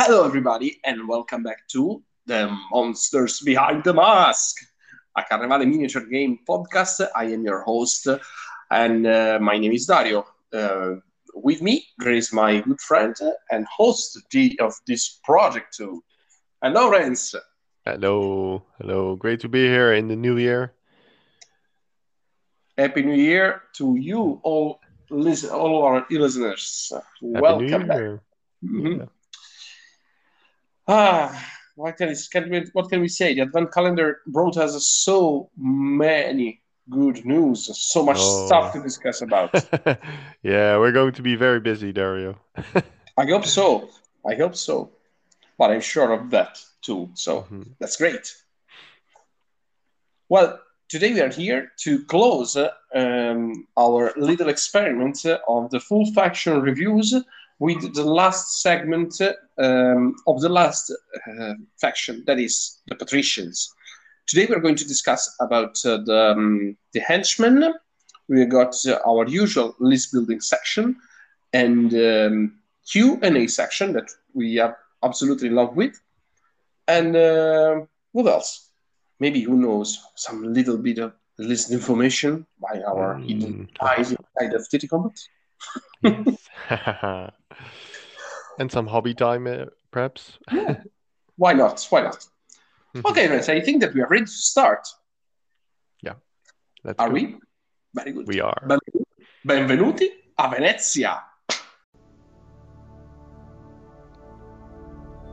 [0.00, 4.54] Hello, everybody, and welcome back to the Monsters Behind the Mask,
[5.16, 7.04] a Carnevale miniature game podcast.
[7.16, 8.06] I am your host,
[8.70, 10.24] and uh, my name is Dario.
[10.52, 11.00] Uh,
[11.34, 13.16] with me, there is my good friend
[13.50, 14.22] and host
[14.60, 16.00] of this project too.
[16.62, 17.34] Hello, Renz.
[17.84, 19.16] Hello, hello.
[19.16, 20.74] Great to be here in the new year.
[22.76, 24.78] Happy New Year to you all,
[25.10, 26.92] listen, all our listeners.
[26.92, 27.98] Happy welcome back.
[28.64, 28.98] Mhm.
[28.98, 29.06] Yeah.
[30.88, 31.30] Ah,
[31.76, 33.34] what can, can we, what can we say?
[33.34, 38.46] The Advent calendar brought us so many good news, so much Oh.
[38.46, 39.52] stuff to discuss about.
[40.42, 42.38] yeah, we're going to be very busy, Dario.
[43.18, 43.90] I hope so.
[44.26, 44.90] I hope so.
[45.58, 47.10] But I'm sure of that too.
[47.14, 47.74] So Mhm.
[47.78, 48.34] that's great.
[50.28, 55.80] Well, today we are here to close uh, um, our little experiment uh, of the
[55.80, 57.14] full faction reviews
[57.58, 59.20] with the last segment
[59.58, 63.72] um, of the last uh, faction, that is the patricians.
[64.26, 67.72] Today we're going to discuss about uh, the, um, the henchmen.
[68.28, 70.96] We got uh, our usual list building section
[71.52, 72.58] and um,
[72.90, 75.98] Q and A section that we are absolutely in love with.
[76.86, 77.80] And uh,
[78.12, 78.70] what else?
[79.18, 83.88] Maybe who knows some little bit of list information by our hidden Mm.
[83.88, 85.18] eyes inside of TT Combat.
[86.02, 86.48] Yes.
[88.58, 90.38] and some hobby time, uh, perhaps.
[91.36, 91.86] Why not?
[91.90, 92.26] Why not?
[92.96, 93.04] Mhm.
[93.10, 94.86] Okay, Renz, I think that we are ready to start.
[96.84, 97.14] Let's Are go.
[97.14, 97.36] we?
[97.94, 98.26] Very good.
[98.26, 98.80] We are.
[99.44, 100.06] Benvenuti
[100.38, 101.22] a Venezia.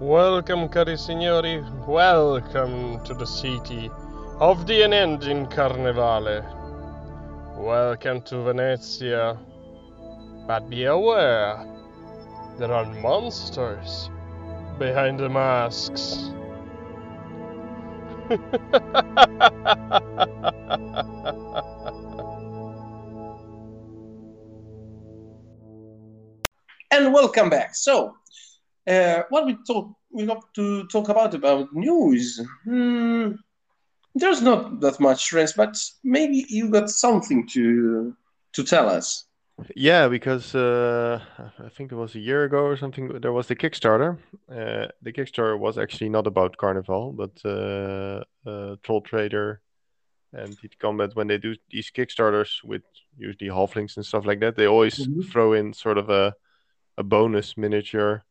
[0.01, 1.63] Welcome, cari signori.
[1.87, 3.89] Welcome to the city
[4.39, 6.43] of the unending Carnevale.
[7.57, 9.37] Welcome to Venezia.
[10.47, 11.65] But be aware,
[12.59, 14.11] there are monsters
[14.77, 16.29] behind the masks.
[26.91, 27.75] and welcome back.
[27.75, 28.15] So,
[28.87, 32.39] uh, what we talk we got to talk about about news.
[32.65, 33.31] Hmm,
[34.13, 38.15] there's not that much, Renz, but maybe you got something to
[38.53, 39.25] to tell us.
[39.75, 41.21] Yeah, because uh,
[41.59, 43.07] I think it was a year ago or something.
[43.21, 44.17] There was the Kickstarter.
[44.49, 49.61] Uh, the Kickstarter was actually not about Carnival, but uh, uh, Troll Trader
[50.33, 51.15] and TT Combat.
[51.15, 52.83] When they do these Kickstarters with
[53.17, 55.31] usually halflings and stuff like that, they always Mhm.
[55.31, 56.33] throw in sort of a
[56.97, 58.23] a bonus miniature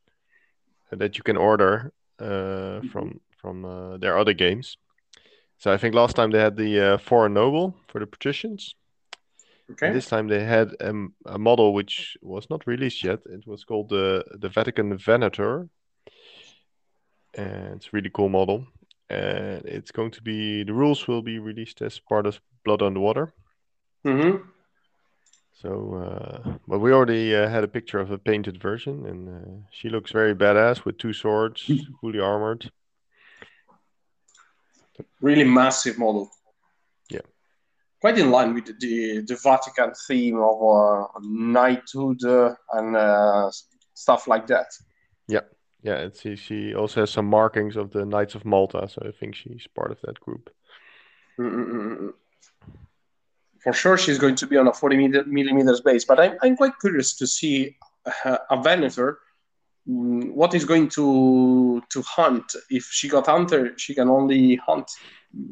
[0.91, 4.77] that you can order uh, from from uh, their other games.
[5.59, 8.75] So I think last time they had the uh, Foreign Noble for the patricians.
[9.73, 9.93] Okay.
[9.93, 13.21] This time they had um, a model which was not released yet.
[13.27, 15.69] It was called the the Vatican Venator,
[17.35, 18.67] and it's a really cool model.
[19.11, 22.95] And it's going to be the rules will be released as part of Blood on
[22.95, 23.33] the Water.
[24.03, 24.37] hmm
[25.63, 29.69] So, uh, but we already uh, had a picture of a painted version, and uh,
[29.71, 31.71] she looks very badass with two swords,
[32.01, 32.71] fully armored.
[35.21, 36.31] Really massive model.
[38.05, 43.51] Quite in line with the the Vatican theme of uh, knighthood uh, and uh,
[43.95, 44.67] stuff like that.
[45.27, 45.47] Yeah,
[45.83, 49.11] yeah, it's, she, she also has some markings of the Knights of Malta, so I
[49.19, 50.51] think she's part of that group.
[51.41, 52.13] Mm-mm-mm.
[53.63, 56.79] For sure, she's going to be on a 40 millimeters base, but I'm, I'm quite
[56.79, 57.75] curious to see
[58.27, 59.19] a Venator.
[59.89, 62.55] Mm, What is going to to hunt?
[62.71, 64.91] If she got hunter, she can only hunt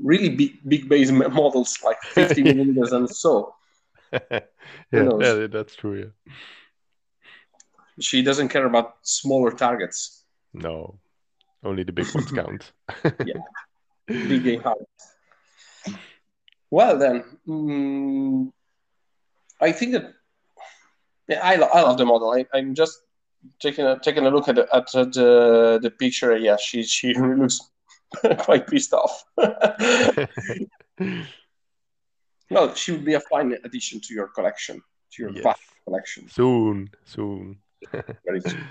[0.03, 1.11] really big big base
[1.41, 3.55] models like 50 millimeters and so.
[4.13, 4.41] yeah,
[4.93, 6.13] yeah, that's true.
[6.27, 6.33] Yeah.
[8.01, 10.25] She doesn't care about smaller targets.
[10.55, 10.99] No,
[11.63, 12.73] only the big ones count.
[13.25, 13.41] Yeah
[14.07, 14.79] big game hunt.
[16.71, 18.53] Well then, mm,
[19.61, 20.13] I think that
[21.29, 22.33] yeah, I, lo- I love the model.
[22.33, 22.99] I, I'm just
[23.61, 26.37] taking a taking a look at the, at the the picture.
[26.37, 27.61] Yeah, she she looks
[28.39, 29.25] quite pissed off.
[32.51, 34.81] well, she would be a fine addition to your collection,
[35.13, 35.57] to your Yes.
[35.85, 36.29] collection.
[36.29, 37.59] soon, soon.
[38.25, 38.69] Very soon.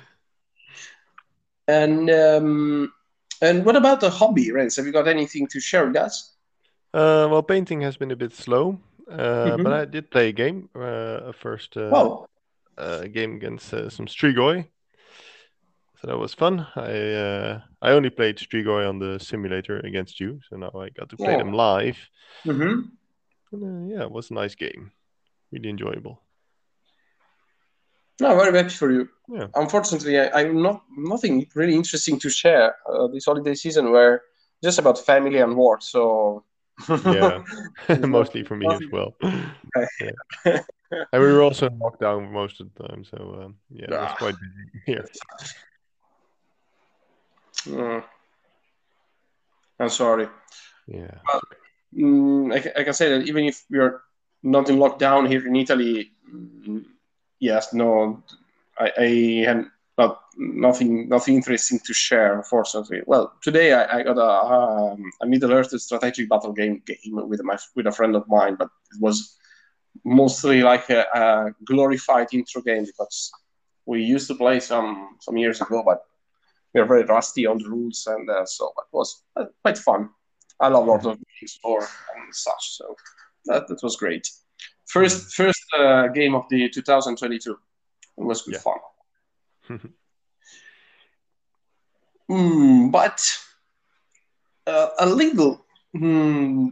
[1.67, 2.93] And um,
[3.41, 4.77] and what about the hobby, Renz?
[4.77, 6.35] Have you got anything to share with us?
[6.93, 8.77] Uh, well, painting has been a bit slow,
[9.09, 9.63] uh, Mhm.
[9.63, 12.27] but I did play a game, uh, a first uh, Well,
[12.81, 14.67] uh, game against uh, some Strigoi.
[16.01, 16.65] So that was fun.
[16.75, 21.09] I uh, I only played Strigoi on the simulator against you, so now I got
[21.09, 21.37] to play Oh.
[21.37, 21.97] them live.
[22.45, 22.81] hmm
[23.51, 24.91] And, uh, yeah, it was a nice game,
[25.51, 26.23] really enjoyable.
[28.19, 29.09] No, very happy for you.
[29.27, 29.47] Yeah.
[29.55, 33.91] Unfortunately, I, I'm not nothing really interesting to share uh, this holiday season.
[33.91, 34.21] Where
[34.63, 35.81] just about family and work.
[35.81, 36.43] So
[37.05, 37.43] Yeah,
[37.99, 39.13] mostly for me as well.
[39.99, 40.61] Yeah.
[40.91, 44.11] And we were also in lockdown most of the time, so um, yeah, it was
[44.11, 44.15] Ah.
[44.17, 45.05] quite busy here.
[47.65, 48.03] Mm.
[49.79, 50.27] I'm sorry.
[50.87, 51.17] Yeah.
[51.95, 54.01] Mm, I, I can say that even if we are
[54.43, 56.85] not in lockdown here in Italy, mm,
[57.39, 58.23] yes, no,
[58.79, 59.65] I, I had
[59.97, 63.01] not nothing nothing interesting to share, unfortunately.
[63.05, 67.41] Well, today I, I got a um, a Middle Earth strategic battle game game with
[67.43, 69.37] my with a friend of mine, but it was
[70.05, 73.31] mostly like a, a glorified intro game because
[73.85, 75.99] we used to play some some years ago, but
[76.73, 80.09] we are very rusty on the rules, and uh, so it was uh, quite fun.
[80.59, 81.81] I love Lord of the Rings lore
[82.15, 82.95] and such, so
[83.45, 84.27] that, that was great.
[84.87, 87.57] First first uh, game of the 2022.
[88.17, 88.59] It was good Yeah.
[88.59, 88.79] fun.
[92.29, 93.19] Mm, but
[94.67, 95.65] uh, a little
[95.95, 96.69] mm,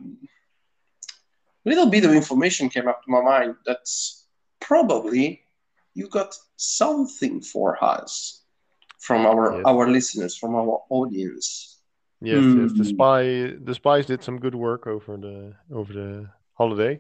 [1.69, 3.95] little bit of information came up to my mind that's
[4.69, 5.25] probably
[5.99, 8.43] you got something for us
[9.07, 9.63] from our Yes.
[9.71, 11.47] our listeners, from our audience.
[12.21, 12.71] Yes, yes.
[12.79, 12.95] The Hmm.
[12.95, 13.21] spy,
[13.67, 15.37] the spies did some good work over the
[15.79, 16.09] over the
[16.61, 16.93] holiday.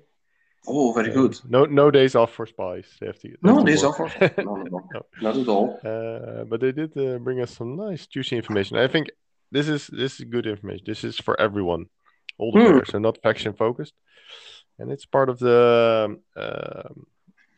[0.67, 1.33] Oh, very Uh, good.
[1.55, 2.87] No, no days off for spies.
[2.99, 3.27] They have to.
[3.29, 3.99] they No have days work.
[3.99, 4.11] off.
[4.13, 5.01] for- No, no, no, No.
[5.25, 5.67] not at all.
[5.91, 8.73] Uh, but they did uh, bring us some nice juicy information.
[8.85, 9.05] I think
[9.55, 10.83] this is this is good information.
[10.91, 11.83] This is for everyone,
[12.39, 13.93] all the players, so not faction focused,
[14.79, 17.05] and it's part of the um,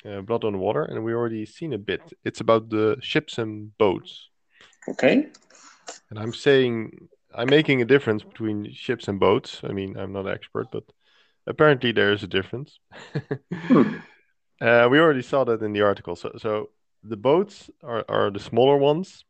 [0.06, 2.02] uh, Blood on Water, and we already seen a bit.
[2.26, 4.30] It's about the ships and boats,
[4.90, 5.28] Okay.
[6.10, 9.62] and I'm saying I'm making a difference between ships and boats.
[9.64, 10.84] I mean, I'm not an expert, but
[11.48, 12.80] apparently there is a difference.
[13.54, 14.00] Hmm.
[14.62, 16.16] Uh, we already saw that in the article.
[16.16, 16.70] So, so
[17.04, 19.26] the boats are, are the smaller ones,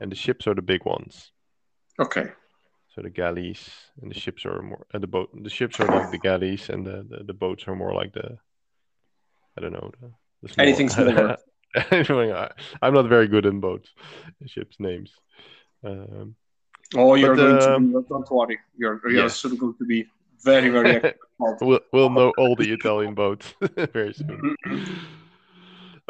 [0.00, 1.30] and the ships are the big ones.
[2.00, 2.32] Okay.
[2.98, 3.70] So the galleys
[4.02, 4.84] and the ships are more.
[4.92, 7.76] And the boat, the ships are like the galleys, and the, the, the boats are
[7.76, 8.36] more like the.
[9.56, 9.92] I don't know.
[10.00, 10.10] The,
[10.42, 11.36] the smaller- Anything smaller.
[11.76, 12.50] I-
[12.82, 13.90] I'm not very good in boats,
[14.46, 15.12] ships names.
[15.84, 16.34] Um,
[16.96, 18.58] Oh, you're But, going to um, be, don't worry.
[18.76, 19.44] You're, you're yes.
[19.44, 20.06] going to be
[20.42, 21.14] very, very
[21.60, 23.54] we'll, we'll know all the Italian boats
[23.92, 24.56] very soon.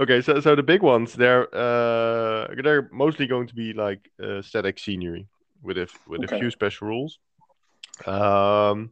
[0.00, 4.40] Okay, so so the big ones they're uh they're mostly going to be like uh,
[4.42, 5.26] static scenery
[5.62, 7.18] with a with a few special rules.
[8.06, 8.90] Um,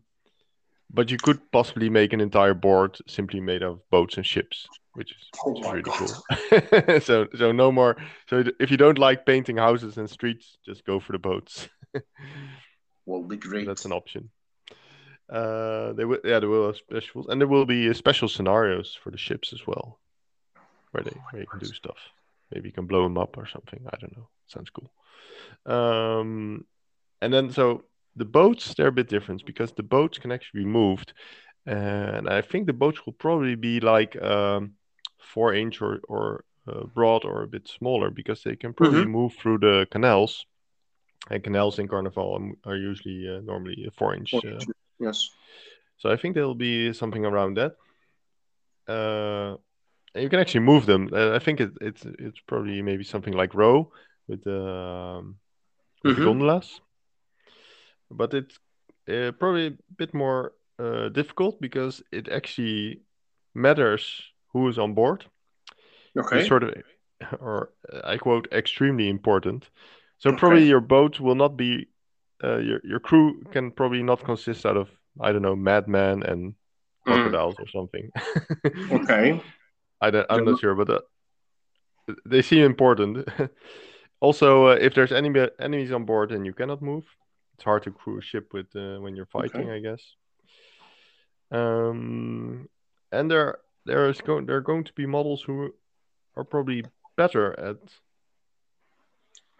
[0.93, 5.13] but you could possibly make an entire board simply made of boats and ships, which
[5.13, 5.99] is, Oh which is really God.
[5.99, 7.01] cool.
[7.01, 7.97] so so no more.
[8.29, 11.69] So if you don't like painting houses and streets, just go for the boats.
[13.07, 13.67] Will be great.
[13.67, 14.31] That's an option.
[15.29, 18.97] Uh, they will, yeah, there will have specials, and there will be uh, special scenarios
[19.03, 19.99] for the ships as well,
[20.93, 21.97] where they where you can do stuff.
[22.53, 23.81] Maybe you can blow them up or something.
[23.93, 24.29] I don't know.
[24.47, 24.93] Sounds cool.
[25.65, 26.65] Um,
[27.21, 27.85] and then so
[28.17, 31.13] the boats they're a bit different because the boats can actually be moved,
[31.67, 34.73] and I think the boats will probably be like um,
[35.19, 39.35] four inch or or uh, broad or a bit smaller because they can probably move
[39.35, 40.47] through the canals.
[41.29, 44.33] And canals in Carnival are- usually uh, normally four inch.
[44.35, 44.65] Uh,
[44.99, 45.29] Yes.
[45.99, 47.73] so I think there'll be something around that.
[48.89, 49.57] Uh,
[50.15, 51.11] and you can actually move them.
[51.13, 53.91] Uh, I think it, it's it's probably maybe something like row
[54.29, 55.37] with the, um,
[56.05, 56.25] with Mhm.
[56.25, 56.81] gondolas,
[58.11, 58.59] but it's
[59.09, 63.03] uh, probably a bit more uh, difficult because it actually
[63.55, 65.25] matters who is on board.
[66.19, 66.39] Okay.
[66.39, 66.75] It's sort of,
[67.41, 69.71] or uh, I quote, extremely important.
[70.19, 70.39] So Okay.
[70.39, 71.89] probably your boat will not be,
[72.45, 74.89] uh, your your crew can probably not consist out of
[75.21, 76.55] I don't know madmen and
[77.07, 77.15] Mm.
[77.23, 78.11] crocodiles or something.
[78.91, 79.41] Okay.
[80.01, 81.01] I don't, I'm not sure, but uh,
[82.25, 83.27] they seem important.
[84.21, 87.05] also, uh, if there's enemy enemies on board and you cannot move,
[87.55, 90.03] it's hard to crew a ship with uh, when you're fighting, I guess.
[91.51, 92.69] Um,
[93.13, 95.73] and there there is going there are going to be models who
[96.37, 96.85] are probably
[97.17, 97.77] better at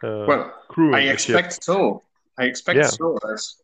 [0.03, 2.03] uh, Well, crewing I expect so.
[2.39, 2.89] I expect Yeah.
[2.89, 3.19] so.
[3.29, 3.63] Yes.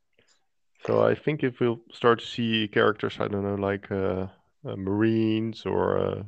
[0.86, 4.26] So I think if we'll start to see characters, I don't know, like uh,
[4.66, 6.22] uh, Marines or, uh,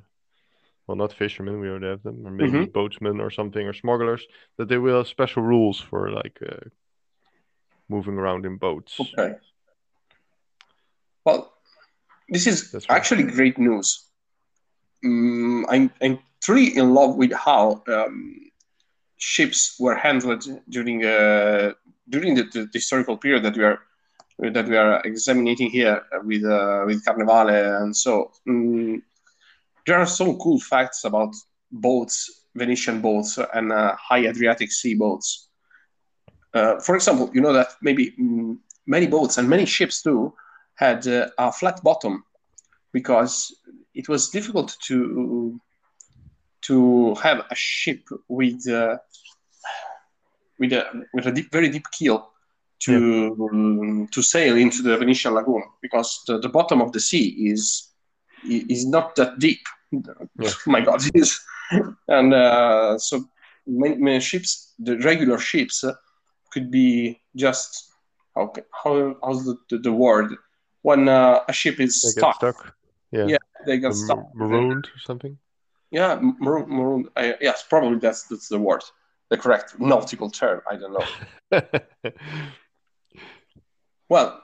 [0.86, 2.72] well, not fishermen, we already have them, or maybe Mhm.
[2.72, 4.26] boatsmen or something, or smugglers,
[4.58, 6.68] that they will have special rules for like uh,
[7.88, 9.00] moving around in boats.
[9.00, 9.34] Okay.
[11.24, 11.54] Well,
[12.28, 12.96] this is That's right.
[12.96, 14.10] actually great news.
[15.04, 18.50] Mm, I'm, I'm truly in love with how um,
[19.16, 21.72] ships were handled during uh,
[22.10, 23.78] during the, the, historical period that we are
[24.38, 29.00] that we are examining here with uh, with Carnevale, and so mm,
[29.86, 31.34] there are some cool facts about
[31.70, 35.48] boats, Venetian boats, and uh, high Adriatic Sea boats.
[36.52, 40.32] Uh, for example, you know that maybe mm, many boats and many ships too
[40.76, 42.24] had uh, a flat bottom
[42.92, 43.54] because
[43.94, 45.60] it was difficult to
[46.62, 48.96] to have a ship with uh,
[50.58, 52.30] with a with a deep, very deep keel
[52.80, 57.50] to um, to sail into the Venetian lagoon because the, the bottom of the sea
[57.50, 57.93] is
[58.44, 59.60] is not that deep.
[60.38, 60.50] Yeah.
[60.66, 61.40] My God, it is,
[62.08, 63.24] and uh, so
[63.66, 65.94] many, many ships, the regular ships, uh,
[66.52, 67.92] could be just
[68.34, 70.34] how how how's the, the, the word
[70.82, 72.74] when uh, a ship is stuck, stuck.
[73.10, 73.26] Yeah.
[73.26, 74.34] Yeah, they Or stuck.
[74.34, 75.38] marooned or something.
[75.90, 77.08] Yeah, maroon, maroon.
[77.16, 78.82] Uh, yes, probably that's that's the word,
[79.30, 80.60] the correct nautical term.
[80.70, 81.60] I don't know.
[84.08, 84.43] Well,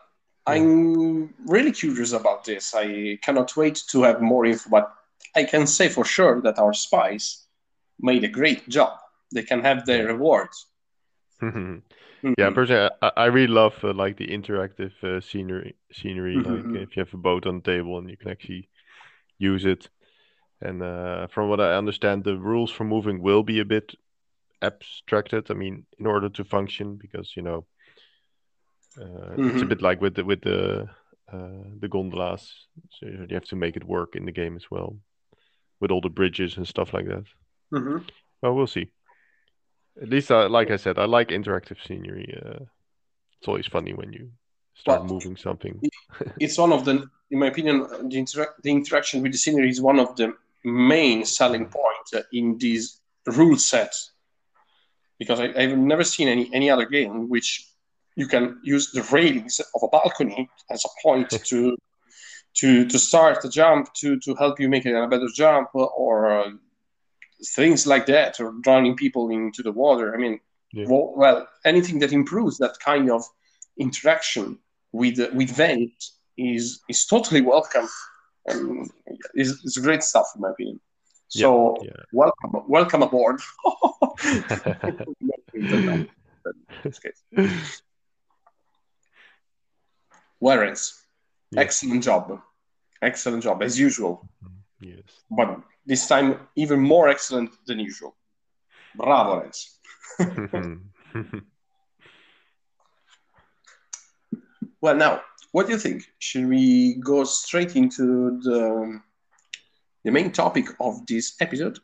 [0.50, 2.74] I'm really curious about this.
[2.74, 4.92] I cannot wait to have more info, but
[5.36, 7.46] I can say for sure that our spies
[8.00, 8.98] made a great job.
[9.32, 10.66] They can have their rewards.
[11.42, 11.80] yeah,
[12.24, 12.54] Mhm.
[12.54, 15.76] personally, I, I really love uh, like the interactive uh, scenery.
[15.92, 16.44] Scenery, Mhm.
[16.44, 18.68] like if you have a boat on the table and you can actually
[19.38, 19.88] use it.
[20.60, 23.94] And uh, from what I understand, the rules for moving will be a bit
[24.62, 25.50] abstracted.
[25.50, 27.66] I mean, in order to function, because you know,
[28.98, 29.68] uh, it's a Mhm.
[29.68, 30.88] bit like with the with the
[31.32, 32.68] uh, the gondolas.
[32.98, 34.96] So you have to make it work in the game as well,
[35.80, 37.24] with all the bridges and stuff like that.
[37.72, 38.04] Mhm.
[38.42, 38.90] Well, we'll see.
[40.02, 42.32] At least, uh, like I said, I like interactive scenery.
[42.44, 42.64] Uh,
[43.38, 44.30] it's always funny when you
[44.74, 45.80] start Well, moving something.
[46.38, 49.98] It's one of the, in my opinion, the, the interaction with the scenery is one
[49.98, 53.94] of the main selling points uh, in this rule set.
[55.18, 57.66] Because I, I've never seen any, any other game which
[58.20, 61.76] you can use the railings of a balcony as a point to
[62.60, 66.50] to to start a jump to to help you make a better jump or uh,
[67.56, 70.14] things like that or drowning people into the water.
[70.14, 70.36] I mean
[70.72, 70.86] Yeah.
[70.90, 73.22] well, well anything that improves that kind of
[73.86, 74.46] interaction
[75.00, 75.96] with uh, with vent
[76.36, 77.88] is is totally welcome.
[78.46, 78.90] And
[79.34, 80.80] is, is great stuff in my opinion.
[81.28, 82.02] So yeah.
[82.20, 83.38] welcome welcome aboard
[90.40, 90.92] Whereas,
[91.52, 91.60] Yeah.
[91.62, 92.40] excellent job,
[93.02, 94.88] excellent job as usual, mm-hmm.
[94.90, 95.10] yes.
[95.30, 95.48] but
[95.86, 98.16] this time even more excellent than usual.
[98.96, 99.58] Bravo, Renz.
[100.18, 101.38] Mm-hmm.
[104.82, 105.20] Well, now,
[105.52, 106.04] what do you think?
[106.18, 109.00] Should we go straight into the
[110.04, 111.78] the main topic of this episode?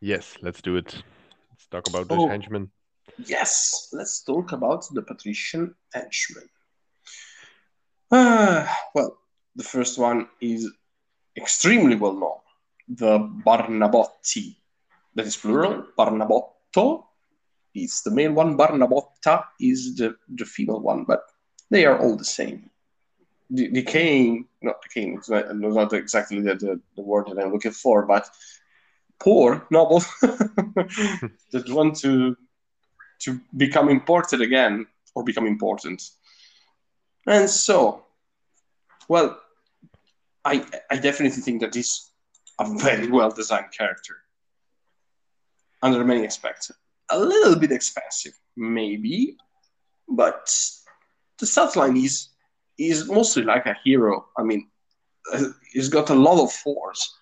[0.00, 1.02] yes, let's do it.
[1.50, 2.28] Let's talk about Oh.
[2.28, 2.70] henchmen.
[3.26, 6.48] Yes, let's talk about the patrician henchmen.
[8.10, 9.18] Ah, well,
[9.56, 10.70] the first one is
[11.36, 12.38] extremely well known
[12.88, 14.56] the Barnabotti.
[15.14, 15.86] That is plural.
[15.96, 17.04] Barnabotto
[17.74, 21.22] is the male one, Barnabotta is the, the female one, but
[21.70, 22.70] they are all the same.
[23.52, 27.52] The king, not the king, it's not, not exactly the, the, the word that I'm
[27.52, 28.28] looking for, but
[29.18, 32.36] poor noble that want to
[33.20, 36.02] to become important again or become important.
[37.30, 38.02] And so,
[39.08, 39.38] well,
[40.44, 42.10] I I definitely think that this
[42.58, 44.16] a very well designed character
[45.80, 46.72] under many aspects.
[47.10, 49.36] A little bit expensive, maybe,
[50.08, 50.52] but
[51.38, 52.30] the stat line is
[52.78, 54.26] is mostly like a hero.
[54.36, 54.68] I mean,
[55.32, 57.14] uh, he's got a lot of force,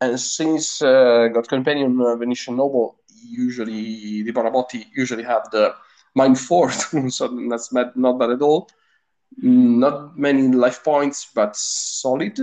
[0.00, 5.74] and since uh, got companion uh, Venetian noble, usually the Barnabotti usually have the
[6.14, 6.86] mind force,
[7.16, 8.70] so that's bad, not bad at all.
[9.36, 12.38] Not many life points, but solid,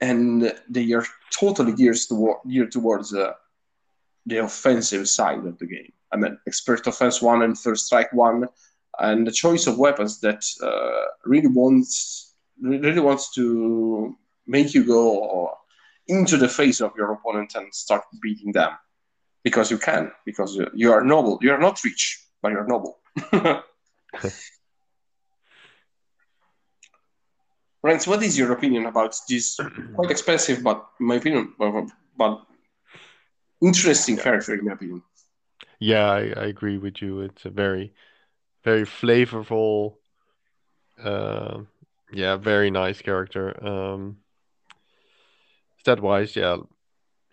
[0.00, 3.32] and they are totally geared toward geared towards uh,
[4.26, 5.92] the offensive side of the game.
[6.12, 8.48] I mean, expert offense one and first strike one,
[8.98, 14.14] and the choice of weapons that uh, really wants really wants to
[14.46, 15.56] make you go
[16.08, 18.72] into the face of your opponent and start beating them
[19.44, 21.38] because you can because you are noble.
[21.40, 22.98] You are not rich, but you're noble.
[27.84, 29.58] Renz, what is your opinion about this
[29.94, 32.42] quite expensive, but in my opinion, but, but
[33.62, 35.02] interesting character in my opinion?
[35.78, 37.20] Yeah, I, I agree with you.
[37.20, 37.94] It's a very,
[38.64, 39.94] very flavorful,
[41.02, 41.60] uh,
[42.12, 43.66] yeah, very nice character.
[43.66, 44.18] Um,
[45.78, 46.58] stat wise, yeah,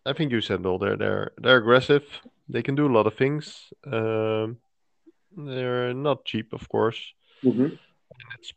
[0.06, 0.77] I think you said all.
[0.77, 2.06] They're they're they're aggressive.
[2.48, 3.74] They can do a lot of things.
[3.86, 4.58] Um,
[5.36, 7.00] they're not cheap, of course.
[7.44, 7.75] Mm-hmm.
[8.39, 8.54] It's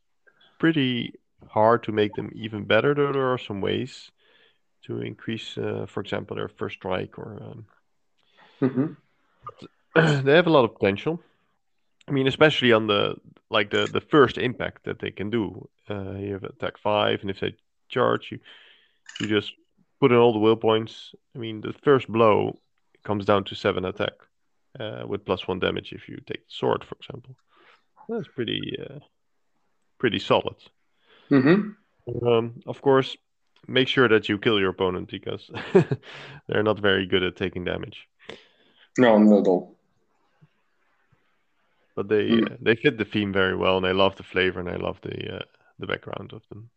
[0.61, 1.15] pretty
[1.49, 4.11] hard to make them even better, though there are some ways.
[4.87, 7.39] to increase, uh, for example, their first strike or.
[7.43, 7.67] Um,
[8.61, 8.97] Mhm.
[10.25, 11.21] they have a lot of potential.
[12.09, 13.17] I mean, especially on the
[13.51, 15.69] like the the first impact that they can do.
[15.89, 17.55] Uh, you have attack five, and if they
[17.89, 18.39] charge you,
[19.21, 19.53] you just
[20.01, 21.15] put in all the will points.
[21.35, 22.59] I mean, the first blow
[23.05, 24.15] comes down to seven attack
[24.79, 27.37] uh, with plus one damage if you take the sword, for example.
[28.09, 29.01] That's pretty uh,
[29.99, 30.57] pretty solid.
[31.31, 31.77] Mhm.
[32.23, 33.17] Um, of course,
[33.69, 35.51] make sure that you kill your opponent because
[36.49, 38.09] they're not very good at taking damage.
[38.99, 39.77] No, not at all.
[41.95, 42.53] But they Mm.
[42.53, 45.01] uh, they fit the theme very well, and I love the flavor, and I love
[45.03, 45.45] the uh,
[45.79, 46.71] the background of them.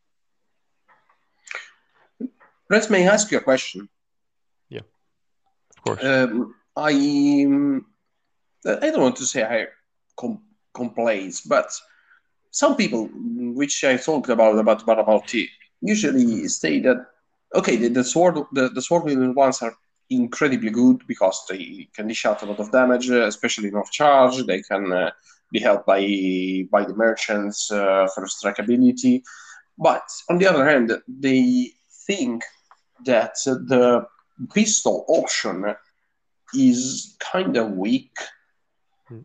[2.69, 3.89] Let me ask you a question.
[4.69, 4.85] Yeah,
[5.77, 6.03] of course.
[6.03, 6.91] Um, I
[7.45, 7.85] um,
[8.65, 9.67] I don't want to say I
[10.15, 10.41] com-
[11.45, 11.79] but
[12.51, 13.09] some people,
[13.53, 15.49] which I talked about about tea,
[15.81, 17.05] usually say that
[17.55, 19.75] okay, the, the sword the, the sword wielding ones are
[20.09, 23.91] incredibly good because they can dish out a lot of damage, uh, especially in off
[23.91, 24.45] charge.
[24.45, 25.11] They can uh,
[25.51, 26.01] be helped by
[26.71, 29.23] by the merchants uh, for strike ability,
[29.77, 31.71] but on the other hand, they
[32.07, 32.43] think
[33.05, 34.05] that the
[34.53, 35.75] pistol option
[36.53, 38.15] is kind of weak.
[39.07, 39.21] Hmm.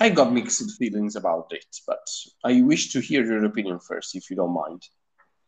[0.00, 2.06] I got mixed feelings about it, but
[2.42, 4.82] I wish to hear your opinion first, if you don't mind.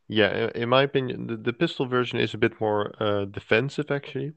[0.09, 4.33] Yeah, in my opinion, the, the pistol version is a bit more uh, defensive actually.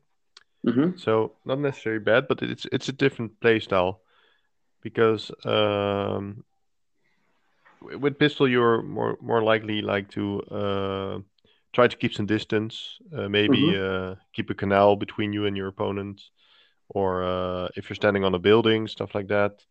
[0.65, 0.97] Mm-hmm.
[0.97, 4.01] So not necessarily bad, but it's it's a different play style
[4.81, 6.43] because um,
[7.81, 11.19] with pistol you're more more likely like to uh,
[11.73, 15.67] try to keep some distance, uh, maybe uh, keep a canal between you and your
[15.67, 16.21] opponent,
[16.89, 19.61] or uh, if you're standing on a building, stuff like that,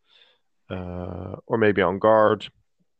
[0.70, 2.46] or maybe on guard.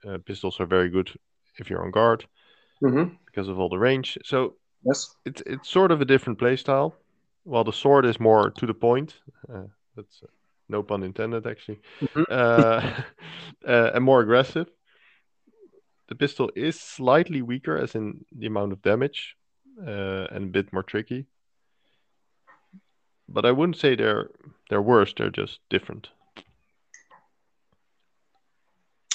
[0.07, 1.11] Uh, pistols are very good
[1.59, 2.27] if you're on guard
[2.83, 3.15] Mm-hmm.
[3.27, 4.19] because of all the range.
[4.25, 5.17] So Yes.
[5.25, 6.95] it's it's sort of a different play style.
[7.45, 9.15] While the sword is more to the point.
[9.49, 10.27] Uh, that's uh,
[10.69, 11.79] no pun intended, actually.
[12.01, 12.25] Mhm.
[12.31, 12.81] Uh,
[13.69, 14.67] uh, and more aggressive.
[16.09, 19.37] The pistol is slightly weaker, as in the amount of damage,
[19.81, 21.27] uh, and a bit more tricky.
[23.29, 24.29] But I wouldn't say they're
[24.69, 25.15] they're worse.
[25.17, 26.09] They're just different.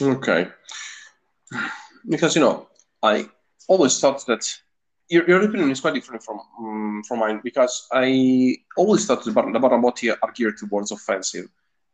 [0.02, 0.48] Okay.
[2.08, 2.68] Because you know,
[3.04, 3.30] I
[3.68, 4.44] always thought that
[5.10, 7.42] your, your opinion is quite different from um, from mine.
[7.44, 11.48] Because I always thought the Bar- the Barnabotti are geared towards offensive,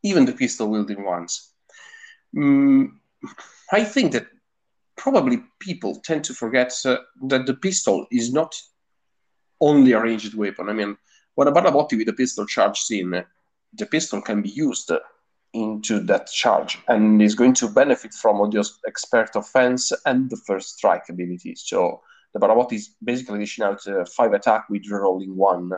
[0.03, 1.51] even the pistol wielding ones.
[2.35, 2.91] Mm,
[3.71, 4.27] I think that
[4.97, 8.55] probably people tend to forget uh, that the pistol is not
[9.61, 10.69] only a ranged weapon.
[10.69, 10.97] I mean,
[11.35, 13.23] when a Barnabotti with a pistol charges in,
[13.73, 14.91] the pistol can be used
[15.55, 20.77] into that charge and is going to benefit from those expert offense and the first
[20.77, 21.55] strike ability.
[21.55, 22.01] So
[22.33, 25.71] the Barabot is basically dishing out uh, five attack with rolling one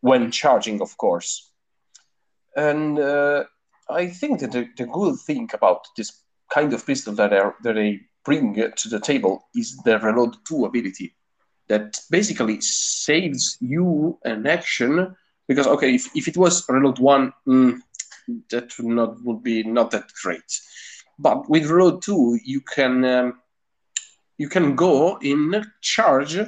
[0.00, 1.50] when charging, of course.
[2.56, 3.44] And uh,
[3.88, 6.12] I think that the, the good thing about this
[6.52, 10.64] kind of pistol that, are, that they bring to the table is the reload 2
[10.64, 11.14] ability
[11.68, 15.14] that basically saves you an action
[15.48, 17.78] because okay if, if it was reload 1 mm,
[18.50, 20.60] that would not would be not that great.
[21.18, 23.40] But with reload 2 you can um,
[24.38, 26.38] you can go in charge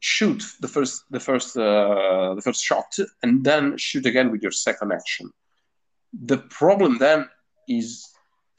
[0.00, 4.52] shoot the first the first uh, the first shot and then shoot again with your
[4.52, 5.30] second action.
[6.12, 7.28] The problem then
[7.68, 8.08] is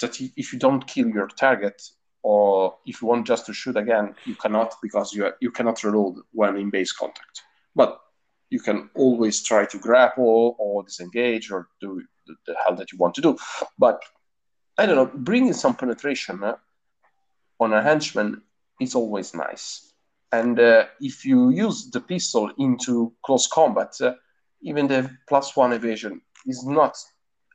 [0.02, 1.82] that if you don't kill your target
[2.24, 6.16] or if you want just to shoot again you cannot because you you cannot reload
[6.32, 7.44] when in base contact.
[7.76, 8.00] But
[8.50, 12.98] you can always try to grapple or disengage or do the, the hell that you
[12.98, 13.38] want to do
[13.78, 14.02] but
[14.78, 16.56] i don't know bringing some penetration uh,
[17.60, 18.42] on a henchman
[18.80, 19.94] is always nice
[20.32, 24.14] and uh, if you use the pistol into close combat uh,
[24.62, 26.98] even the plus one evasion is not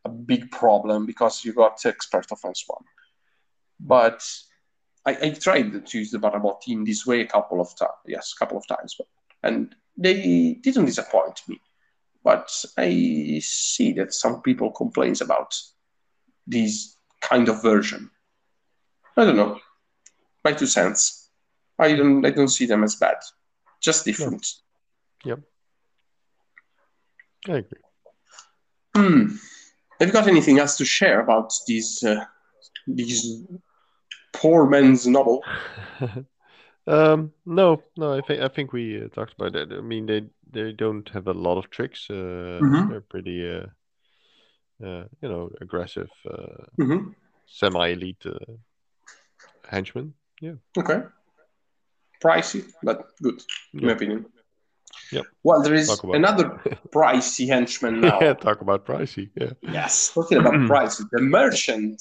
[0.05, 2.85] a big problem because you got expert offense one
[3.81, 4.23] but
[5.05, 7.93] I, I tried to use the Barnabotti in this way a couple of times.
[8.07, 9.09] Yes, a couple of times, but,
[9.43, 11.61] and they didn't disappoint me.
[12.25, 15.55] But I see that some people complains about
[16.47, 18.11] this kind of version.
[19.17, 19.59] I don't know.
[20.45, 21.31] My two cents.
[21.79, 22.25] I don't.
[22.25, 23.17] I don't see them as bad.
[23.81, 24.47] Just different.
[25.25, 25.41] Yep.
[27.49, 27.81] I agree.
[28.95, 29.37] Hmm.
[29.99, 32.25] Have you got anything else to share about these uh,
[32.87, 33.45] these
[34.33, 35.43] poor man's novel?
[36.87, 38.15] um, no, no.
[38.19, 39.73] I think I think we uh, talked about that.
[39.73, 42.11] I mean, they they don't have a lot of tricks.
[42.11, 42.89] Uh, Mhm.
[42.89, 43.67] They're pretty, uh,
[44.85, 47.13] uh, you know, aggressive, uh, hmm
[47.47, 48.53] semi-elite uh,
[49.71, 50.15] henchmen.
[50.41, 50.55] Yeah.
[50.79, 51.03] Okay.
[52.23, 53.41] pricey, but good,
[53.75, 54.25] in my opinion.
[55.13, 55.25] Yep.
[55.43, 56.45] Well, there is about- another
[56.95, 58.21] pricey henchman now.
[58.21, 59.31] yeah, talk about pricey.
[59.35, 59.53] Yeah.
[59.61, 62.01] Yes, talking about pricey, the merchant.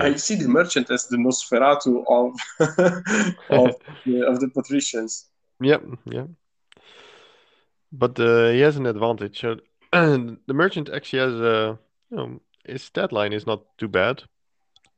[0.00, 2.34] I see the merchant as the Nosferatu of
[3.50, 5.26] of, the, of the patricians.
[5.60, 6.26] Yep, yeah.
[7.92, 9.40] But uh, he has an advantage.
[9.40, 9.60] So
[9.92, 11.78] the merchant actually has a,
[12.10, 14.22] you know, his stat line is not too bad.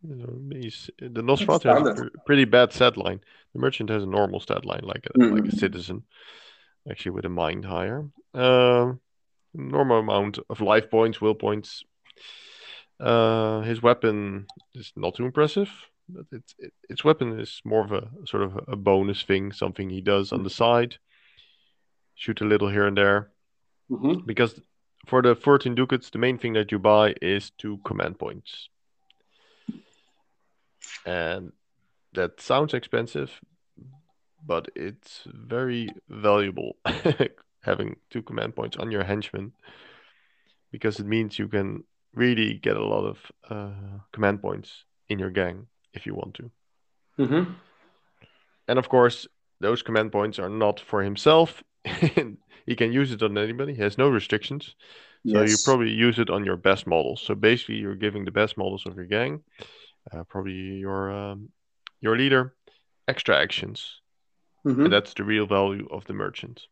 [0.03, 3.21] You know, he's the Nosferatu has a pr- pretty bad stat line.
[3.53, 6.05] The merchant has a normal stat line, like a like a citizen,
[6.91, 8.07] actually with a mind higher.
[8.35, 9.01] Um,
[9.55, 11.83] normal amount of life points, will points.
[12.99, 15.69] Uh, his weapon is not too impressive,
[16.09, 19.91] but it's it, its weapon is more of a sort of a bonus thing, something
[19.91, 20.97] he does on the side.
[22.15, 23.31] Shoot a little here and there,
[23.91, 24.25] Mhm.
[24.25, 24.59] because
[25.07, 28.71] for the 14 ducats, the main thing that you buy is two command points,
[31.05, 31.53] and
[32.15, 33.31] that sounds expensive,
[34.47, 36.77] but it's very valuable
[37.63, 39.53] having two command points on your henchman
[40.73, 41.85] because it means you can
[42.17, 46.51] really get a lot of uh, command points in your gang if you want to.
[47.19, 47.55] Mhm.
[48.69, 49.29] And of course,
[49.61, 51.63] those command points are not for himself.
[52.67, 53.75] he can use it on anybody.
[53.75, 54.75] He has no restrictions.
[55.25, 57.21] So you probably use it on your best models.
[57.21, 59.43] So basically, you're giving the best models of your gang,
[60.13, 61.49] uh, probably your um,
[62.01, 62.55] your leader,
[63.09, 64.01] extra actions.
[64.65, 64.85] Mhm.
[64.85, 66.69] And that's the real value of the merchant.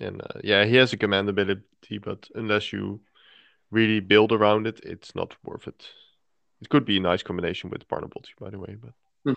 [0.00, 3.00] And uh, yeah, he has a command ability, but unless you
[3.70, 5.88] really build around it, it's not worth it.
[6.60, 9.36] It could be a nice combination with Barnabotti, by the way, but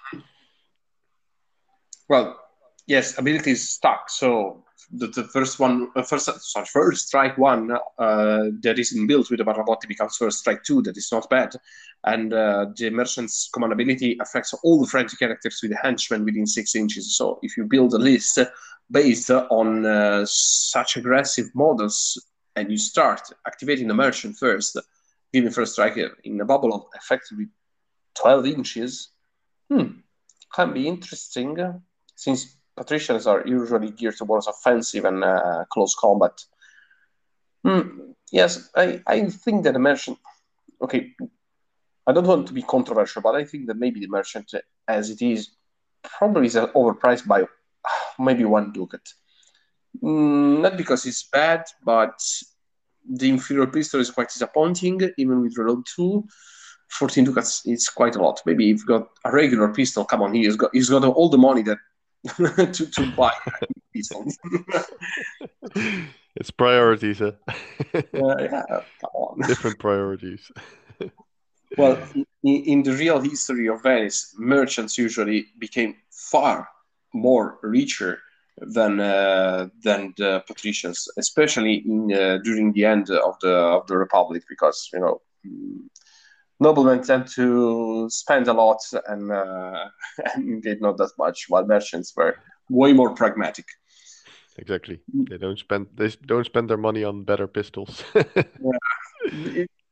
[2.08, 2.39] Well,
[2.88, 4.10] yes, ability is stuck.
[4.10, 9.30] So the, the first one, uh, first sorry, first strike one uh, that is inbuilt
[9.30, 10.82] with the Barnabotti becomes first strike two.
[10.82, 11.54] That is not bad,
[12.06, 16.48] and uh, the merchant's command ability affects all the friendly characters with a henchman within
[16.48, 17.15] six inches.
[17.15, 18.39] So if you build a list
[18.89, 22.18] based on uh, such aggressive models
[22.56, 24.78] and you start activating the merchant first,
[25.32, 27.48] giving first strike in a bubble of effectively
[28.15, 29.10] twelve inches,
[29.70, 30.00] hmm,
[30.54, 31.82] can be interesting
[32.15, 36.36] since patricians are usually geared towards offensive and uh, close combat.
[37.63, 40.18] Hmm, yes, I, I think that the merchant.
[40.82, 41.13] Okay,
[42.08, 44.54] I don't want to be controversial, but I think that maybe the merchant,
[44.88, 45.50] as it is,
[46.04, 47.44] probably is overpriced by
[48.20, 49.06] maybe one ducat.
[50.02, 52.18] Mm, not because it's bad, but
[53.22, 56.24] the inferior pistol is quite disappointing, even with reload two.
[56.92, 58.42] 14 ducats is quite a lot.
[58.46, 61.38] Maybe if you've got a regular pistol, come on, he's got he's got all the
[61.50, 61.78] money that
[62.38, 63.32] to, to buy
[66.36, 67.32] it's priorities, huh?
[67.94, 68.64] Uh, yeah,
[69.02, 69.48] come on.
[69.48, 70.52] Different priorities.
[71.78, 76.68] Well, in, in the real history of Venice, merchants usually became far
[77.14, 78.22] more richer
[78.58, 83.98] than uh, than the patricians, especially in uh, during the end of the of the
[83.98, 85.22] Republic, because you know
[86.60, 89.86] noblemen tend to spend a lot and uh,
[90.36, 92.36] and get not that much, while merchants were
[92.69, 93.65] way more pragmatic.
[94.58, 95.00] Exactly.
[95.30, 98.04] They don't spend they don't spend their money on better pistols.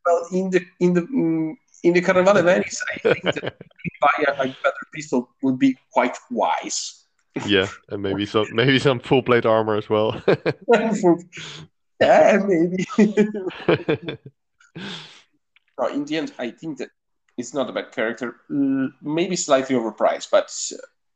[0.08, 1.54] Well, in the in the mm,
[1.84, 3.58] in the Carnevale Venice, I think that
[4.00, 7.04] buy a, a better pistol would be quite wise.
[7.46, 10.22] yeah, and maybe some maybe some full plate armor as well.
[12.00, 12.86] Yeah, maybe.
[15.86, 16.80] In the end, I think that
[17.38, 18.36] it's not a bad character.
[18.50, 20.50] Mm, Maybe slightly overpriced, but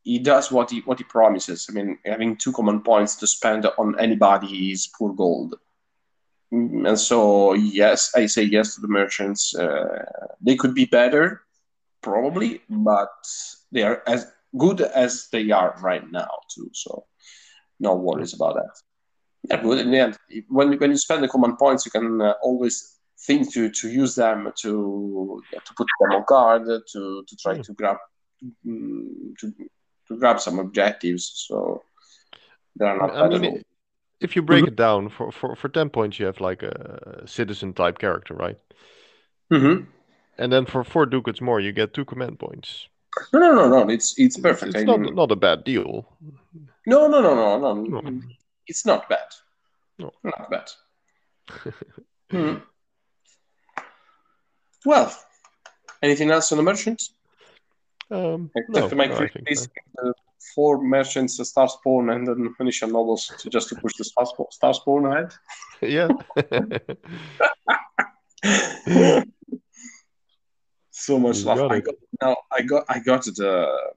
[0.04, 1.68] he does what he what he promises.
[1.70, 5.56] I mean, having two command points to spend on anybody is poor gold.
[6.54, 9.56] Mm, And so, yes, I say yes to the merchants.
[9.56, 10.06] Uh,
[10.42, 11.42] they could be better,
[12.02, 13.10] probably, but
[13.72, 14.26] they are as
[14.58, 16.70] good as they are right now too.
[16.74, 17.06] So,
[17.80, 18.72] no worries about that.
[19.50, 19.80] Yeah, good.
[19.80, 20.18] In the end,
[20.50, 24.16] when when you spend the command points, you can uh, always think to to use
[24.16, 27.98] them to yeah, to put them on guard, to to try to grab
[28.66, 29.54] mm, to
[30.08, 31.46] to grab some objectives.
[31.48, 31.84] So
[32.78, 33.64] they are not I mean, at
[34.20, 37.74] if you break it down for, for for 10 points, you have like a citizen
[37.74, 38.58] type character, right?
[39.52, 39.88] Mhm.
[40.38, 42.88] And then for four ducats more, you get two command points.
[43.34, 43.90] No, no, no, no.
[43.90, 44.76] It's it's It's, perfect.
[44.76, 46.06] it's I not mean, not a bad deal.
[46.86, 48.02] no, no, no, no, no.
[48.02, 48.22] No.
[48.68, 49.28] It's not bad.
[50.00, 50.12] No.
[50.24, 50.72] Not bad.
[52.32, 52.64] Hmm.
[54.86, 55.16] Well,
[56.02, 57.14] anything else on the merchants?
[58.10, 59.66] Um, Except no, to make no, so.
[60.04, 60.12] uh,
[60.56, 64.26] four merchants, a star spawn, and then Venetian nobles to just to push the star,
[64.26, 65.34] spa- star spawn ahead.
[65.82, 66.10] yeah.
[70.92, 71.72] so much love.
[71.72, 72.36] I got now.
[72.52, 73.94] I got I got the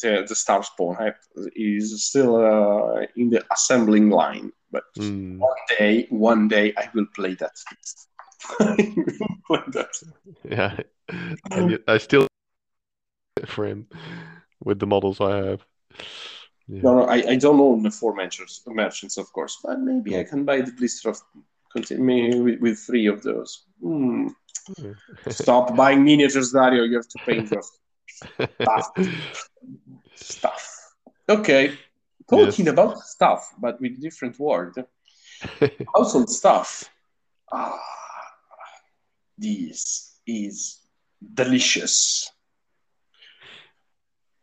[0.00, 0.96] the, the star spawn.
[0.98, 1.12] I,
[1.54, 7.06] is still uh, in the assembling line, but Mm, one day, one day, I will
[7.14, 7.52] play that.
[8.40, 8.94] Play
[9.72, 9.88] that.
[10.44, 10.76] yeah,
[11.50, 12.26] I, need- I still
[13.46, 13.86] for him
[14.62, 15.64] with the models I have.
[16.66, 16.80] Yeah.
[16.82, 20.24] No, no, I, I don't own the four merchants, merchants, of course, but maybe I
[20.24, 21.20] can buy the blister of
[21.72, 23.64] continue with, with three of those.
[23.80, 24.28] Hmm.
[25.28, 26.82] Stop buying miniatures, Dario.
[26.84, 27.62] You have to paint your
[28.60, 28.90] stuff.
[30.14, 30.94] stuff.
[31.28, 31.78] Okay.
[32.28, 32.72] Talking Yes.
[32.72, 34.74] about stuff, but with different word.
[35.94, 36.90] Household staff.
[37.50, 37.78] Ah,
[39.38, 40.80] this is
[41.34, 42.30] delicious.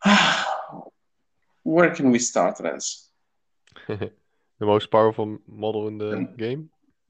[1.64, 3.10] Where can we start, Rens?
[3.88, 4.12] the
[4.62, 6.38] most powerful model in the Mm.
[6.38, 6.70] game.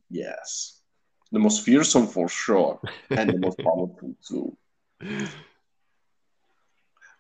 [0.10, 0.82] Yes.
[1.32, 2.80] The most fearsome for sure,
[3.16, 4.58] and the most powerful too.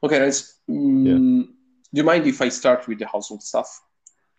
[0.03, 0.61] Okay, Rens.
[0.69, 3.67] mm, Do you mind if I start with the household staff?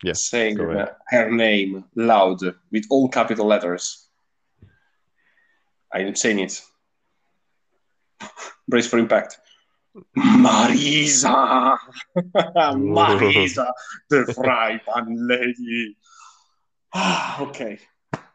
[0.03, 2.39] Yes, Saying uh, her name loud
[2.71, 4.06] with all capital letters.
[5.93, 6.61] I'm saying it.
[8.67, 9.39] Brace for impact.
[10.17, 11.77] Marisa!
[12.35, 13.71] Marisa,
[14.09, 15.97] the fry pan lady.
[17.39, 17.79] Okay.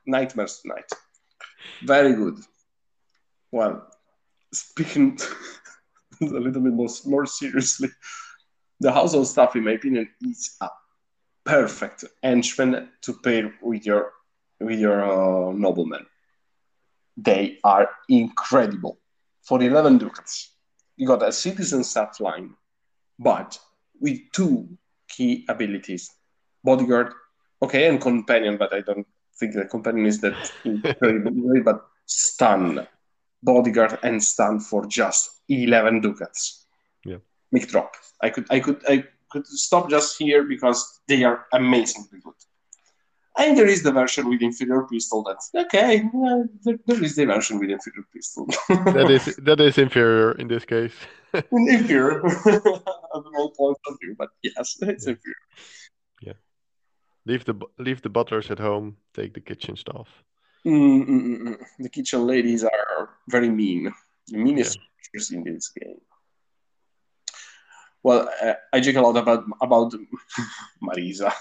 [0.07, 0.91] Nightmares tonight.
[1.85, 2.39] Very good.
[3.51, 3.87] Well,
[4.53, 5.19] speaking
[6.21, 7.89] a little bit more, more seriously,
[8.81, 10.69] the household staff, in my opinion, is a
[11.45, 14.13] perfect henchman to pair with your
[14.61, 16.07] with your uh, noblemen.
[17.17, 18.99] They are incredible.
[19.43, 20.53] For 11 ducats,
[20.97, 22.55] you got a citizen stat line,
[23.19, 23.59] but
[24.01, 24.69] with two
[25.09, 26.11] key abilities
[26.65, 27.13] bodyguard,
[27.61, 29.07] okay, and companion, but I don't
[29.39, 32.87] think the companion is that incredible, but stun,
[33.43, 36.67] bodyguard, and stun for just 11 ducats.
[37.05, 37.19] Yeah.
[37.51, 37.95] Make drop.
[38.21, 42.35] I could, I could, I could stop just here because they are amazingly good.
[43.43, 45.25] And there is the version with inferior pistol.
[45.25, 46.05] That's okay.
[46.27, 48.47] uh, there, there is the version with inferior pistol.
[48.69, 50.95] That is that is inferior in this case.
[51.53, 52.25] inferior
[53.17, 55.15] at all points of view, but yes, it's Yeah.
[55.15, 55.41] inferior.
[57.27, 58.97] leave the leave the butlers at home.
[59.15, 60.09] Take the kitchen staff.
[60.67, 61.57] Mm, mm, mm, mm.
[61.79, 63.93] The kitchen ladies are very mean.
[64.29, 66.01] The meanest creatures in this game.
[68.05, 69.95] Well, uh, I joke a lot about about
[70.83, 71.33] Marisa.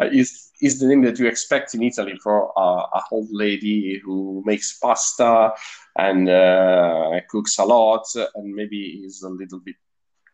[0.12, 4.42] is is the name that you expect in Italy for a, a old lady who
[4.46, 5.52] makes pasta
[5.96, 9.76] and uh, cooks a lot and maybe is a little bit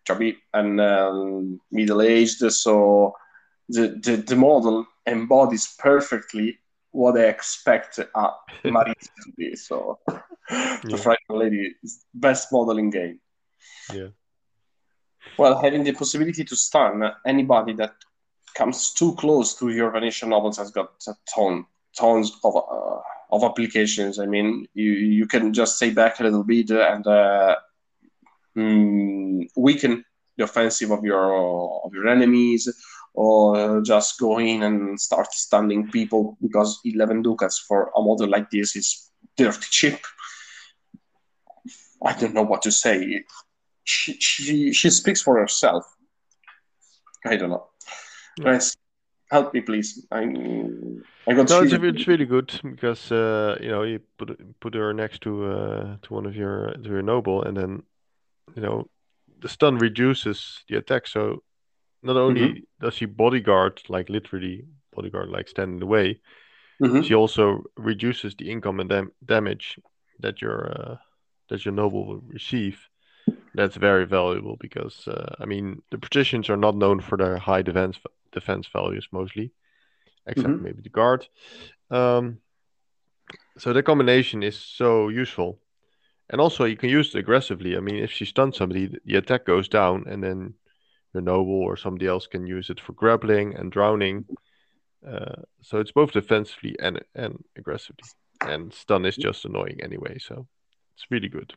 [0.06, 2.50] chubby and um, middle aged.
[2.52, 3.14] So
[3.68, 6.58] the, the the model embodies perfectly
[6.90, 8.30] what I expect a
[8.66, 9.56] Marisa to be.
[9.56, 9.98] So
[10.90, 10.96] the Yeah.
[10.96, 13.20] frightened lady is best model in game.
[13.92, 14.08] Yeah.
[15.38, 17.94] Well, having the possibility to stun anybody that
[18.54, 21.66] comes too close to your Venetian nobles has got a ton,
[21.98, 24.18] tons of uh, of applications.
[24.18, 27.56] I mean, you you can just stay back a little bit and uh,
[28.56, 30.04] mm, weaken
[30.36, 32.68] the offensive of your of your enemies,
[33.12, 38.50] or just go in and start stunning people because eleven ducats for a model like
[38.50, 39.98] this is dirty cheap.
[42.04, 43.24] I don't know what to say.
[43.84, 45.84] She she she speaks for herself.
[47.26, 47.66] I don't know.
[48.38, 48.44] Yeah.
[48.44, 48.76] Guys,
[49.30, 50.06] help me, please.
[50.10, 50.22] I
[51.26, 54.92] I got No, it's, it's really good because uh, you know you put put her
[54.92, 57.82] next to uh, to one of your to your noble, and then
[58.56, 58.88] you know
[59.40, 61.06] the stun reduces the attack.
[61.06, 61.42] So
[62.02, 66.20] not only does she bodyguard, like literally bodyguard, like stand in the way,
[66.80, 67.04] Mhm.
[67.04, 69.78] she also reduces the income and dam- damage
[70.20, 70.96] that your uh,
[71.48, 72.88] that your noble will receive.
[73.54, 77.62] That's very valuable because uh, I mean the patricians are not known for their high
[77.62, 77.98] defense
[78.32, 79.52] defense values mostly,
[80.26, 80.62] except Mhm.
[80.62, 81.28] maybe the guard.
[81.90, 82.40] Um,
[83.58, 85.60] so the combination is so useful,
[86.30, 87.76] and also you can use it aggressively.
[87.76, 90.54] I mean, if she stuns somebody, the attack goes down, and then
[91.12, 94.26] your noble or somebody else can use it for grappling and drowning.
[95.06, 98.08] Uh, so it's both defensively and and aggressively.
[98.40, 100.46] And stun is just annoying anyway, so
[100.96, 101.54] it's really good.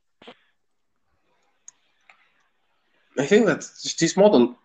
[3.20, 3.66] I think that
[4.00, 4.56] this model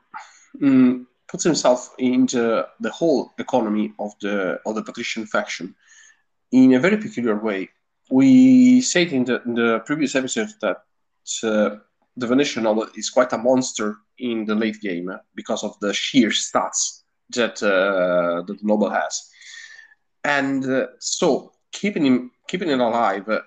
[0.61, 5.75] mm, puts himself into the whole economy of the of the patrician faction
[6.53, 7.71] in a very peculiar way.
[8.11, 10.83] We said in the, in the previous episode that
[11.43, 11.77] uh,
[12.17, 15.95] the Venetian noble is quite a monster in the late game uh, because of the
[15.95, 19.31] sheer stats that uh, that the noble has,
[20.25, 23.29] and uh, so keeping him keeping it alive.
[23.29, 23.41] Uh,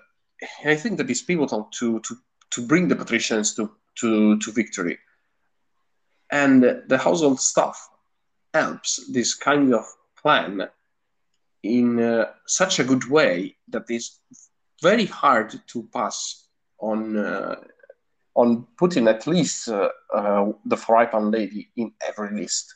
[0.64, 2.16] I think that is pivotal to to
[2.50, 4.98] to bring the patricians to, to, to victory.
[6.30, 7.88] And the household staff
[8.52, 9.84] helps this kind of
[10.20, 10.68] plan
[11.62, 14.18] in uh, such a good way that is
[14.82, 17.56] very hard to pass on uh,
[18.34, 22.74] on putting at least uh, uh, the Frypan lady in every list.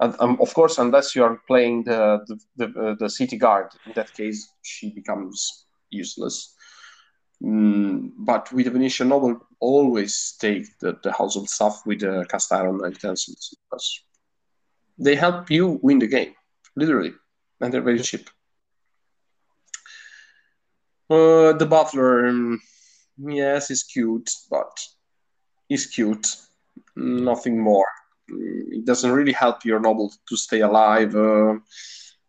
[0.00, 3.68] And, um, of course, unless you are playing the the, the, uh, the city guard,
[3.86, 6.54] in that case she becomes useless.
[7.42, 12.52] Mm, but with the Venetian noble, always take the, the household staff with the cast
[12.52, 14.02] iron utensils because
[14.98, 16.34] they help you win the game,
[16.76, 17.14] literally,
[17.60, 18.28] and they're very cheap.
[21.08, 22.60] Uh, the butler, um,
[23.18, 24.78] yes, he's cute, but
[25.68, 26.36] he's cute.
[26.94, 27.88] Nothing more.
[28.30, 31.16] Mm, it doesn't really help your noble to stay alive.
[31.16, 31.54] Uh,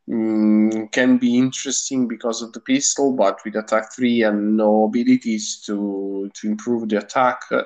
[0.10, 5.62] mm, can be interesting because of the pistol, but with attack three and no abilities
[5.66, 7.64] to to improve the attack, uh,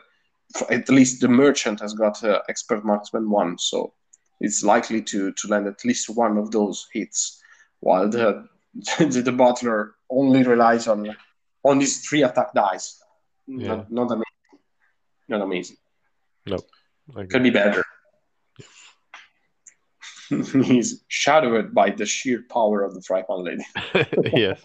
[0.69, 3.93] at least the merchant has got uh, expert marksman one, so
[4.41, 7.41] it's likely to to land at least one of those hits,
[7.79, 8.47] while the
[8.99, 11.15] the, the butler only relies on
[11.63, 13.01] on these three attack dice.
[13.47, 13.67] Yeah.
[13.67, 14.59] Not, not amazing.
[15.27, 15.77] Not amazing.
[16.45, 16.57] No.
[17.15, 17.83] I Could be better.
[20.63, 23.65] He's shadowed by the sheer power of the Frypan lady.
[24.35, 24.61] yes,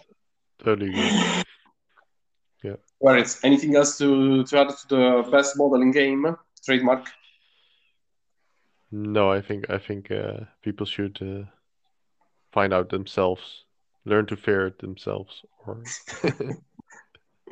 [0.62, 1.44] totally agree.
[3.00, 6.36] Whereas anything else to, to add to the best modeling game?
[6.64, 7.06] Trademark?
[8.92, 11.48] No, I think I think uh, people should uh,
[12.52, 13.64] find out themselves,
[14.04, 15.42] learn to fear it themselves.
[15.66, 15.82] Or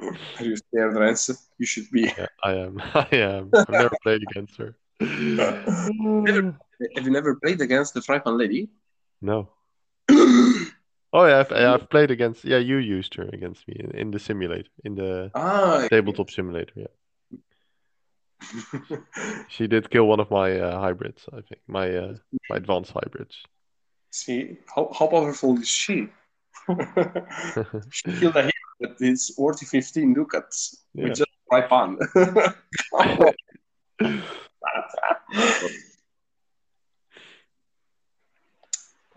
[0.00, 1.30] Are you scared, Rance?
[1.56, 2.12] You should be.
[2.18, 2.82] yeah, I am.
[2.94, 3.50] I am.
[3.54, 4.76] I've never played against her.
[6.96, 8.68] Have you never played against the Frypan lady?
[9.20, 9.50] No.
[11.10, 12.44] Oh yeah, I've, I've played against.
[12.44, 16.72] Yeah, you used her against me in, in the simulator, in the ah, tabletop simulator.
[16.76, 16.88] Yeah,
[19.48, 21.24] she did kill one of my uh, hybrids.
[21.32, 22.14] I think my uh,
[22.50, 23.42] my advanced hybrids.
[24.10, 26.08] see, how, how powerful is she?
[27.90, 31.04] she killed a hero with his 40 15 ducats Yeah.
[31.04, 31.96] with just Frypan.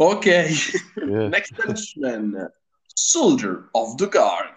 [0.01, 0.53] okay.
[0.97, 1.27] Yeah.
[1.35, 2.49] Next henchman,
[2.95, 4.55] soldier of the guard.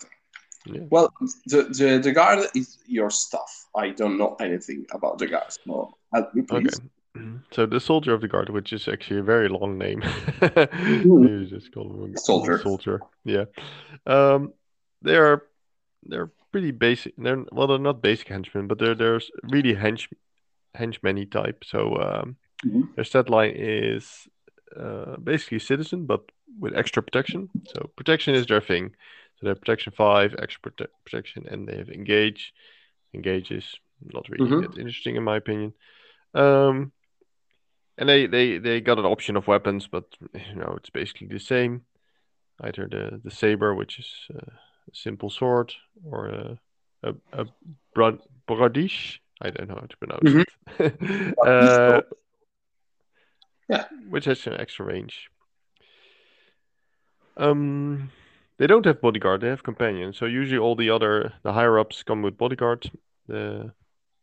[0.66, 0.80] Yeah.
[0.90, 1.12] Well,
[1.46, 3.66] the, the the guard is your stuff.
[3.76, 5.52] I don't know anything about the guard.
[5.64, 6.68] So help me, Okay.
[7.52, 10.02] So the soldier of the guard, which is actually a very long name,
[10.40, 12.59] Maybe just call him a Soldier.
[12.59, 13.00] Soldier.
[13.24, 13.44] Yeah.
[14.04, 14.52] Um,
[15.00, 15.42] they are
[16.02, 17.14] they're pretty basic.
[17.16, 20.09] They're well, they're not basic henchmen, but they're they're really hench
[20.76, 21.62] henchmany type.
[21.64, 22.94] So um, Mhm.
[22.96, 24.26] their stat line is
[24.78, 26.22] uh, basically citizen, but
[26.58, 27.48] with extra protection.
[27.66, 28.94] So protection is their thing.
[29.37, 32.52] So they have protection five, extra prote- protection, and they have engage.
[33.12, 33.74] Engage is
[34.12, 34.62] not really Mhm.
[34.62, 35.72] that interesting in my opinion.
[36.34, 36.92] Um,
[37.96, 41.38] and they, they, they got an option of weapons, but you know it's basically the
[41.38, 41.82] same.
[42.60, 44.38] Either the, the saber, which is uh,
[44.92, 45.72] a simple sword,
[46.04, 46.58] or a
[47.02, 47.46] a, a
[48.46, 49.20] bradish.
[49.42, 50.44] I don't know how to pronounce Mhm.
[50.78, 51.37] it.
[51.46, 52.00] uh,
[53.68, 53.85] Yeah.
[54.09, 55.31] which has an extra range.
[57.37, 58.11] Um,
[58.59, 60.16] they don't have bodyguard; they have companions.
[60.18, 62.90] So usually all the other the higher ups come with bodyguard.
[63.27, 63.72] The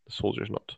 [0.06, 0.76] the soldiers not.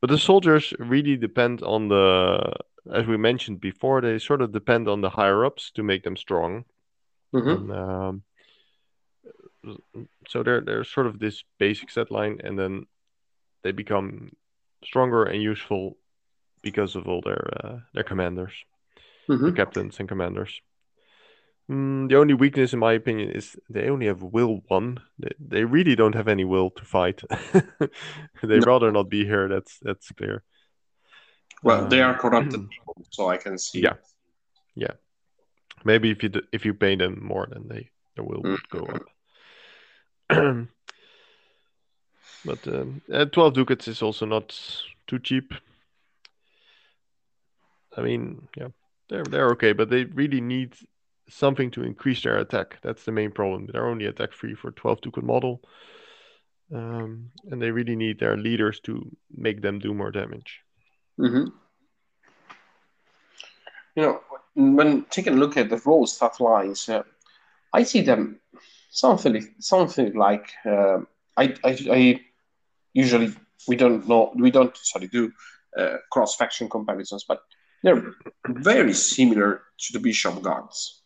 [0.00, 2.52] But the soldiers really depend on the,
[2.92, 6.16] as we mentioned before, they sort of depend on the higher ups to make them
[6.16, 6.64] strong.
[7.32, 7.54] Mhm.
[7.54, 8.22] And, um,
[10.28, 12.86] so they're they're sort of this basic set line, and then
[13.62, 14.32] they become
[14.84, 15.96] stronger and useful
[16.64, 18.52] because of all their uh, their commanders,
[19.28, 19.56] the Mhm.
[19.56, 20.62] captains and commanders.
[21.70, 24.98] Mm, the only weakness, in my opinion, is they only have will one.
[25.18, 27.22] They, they really don't have any will to fight.
[28.42, 28.66] they No.
[28.66, 29.48] rather not be here.
[29.48, 30.42] That's that's clear.
[31.62, 33.80] Well, they Um, are corrupted people, so I can see.
[33.80, 33.94] Yeah.
[34.74, 34.94] yeah.
[35.84, 38.84] Maybe if you d- if you pay them more, then they their will would go
[38.86, 39.08] up.
[42.44, 44.54] but um, uh, twelve ducats is also not
[45.06, 45.54] too cheap.
[47.96, 48.68] I mean, yeah,
[49.08, 50.74] they're they're okay, but they really need
[51.28, 52.78] something to increase their attack.
[52.82, 53.66] That's the main problem.
[53.66, 55.62] They're only attack free for twelve ducat model,
[56.72, 60.60] um, and they really need their leaders to make them do more damage.
[61.18, 61.46] hmm
[63.96, 64.20] You know,
[64.54, 67.02] when taking a look at the role stat lines, uh,
[67.72, 68.40] I see them
[68.90, 70.98] something something like uh,
[71.36, 72.20] I, I I
[72.92, 73.32] usually
[73.68, 75.32] we don't know we don't sorry do
[75.78, 77.40] uh, cross faction comparisons, but
[77.84, 78.14] they're
[78.48, 81.02] very similar to the bishop guards.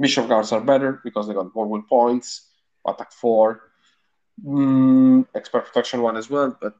[0.00, 2.48] Bishop guards are better because they got more will points,
[2.88, 3.70] attack four.
[4.42, 6.74] Mm, expert protection one as well, but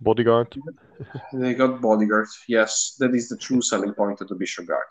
[0.00, 0.54] Bodyguard.
[1.32, 2.28] they got bodyguard.
[2.46, 4.86] Yes, that is the true selling point of the Bishop Guard.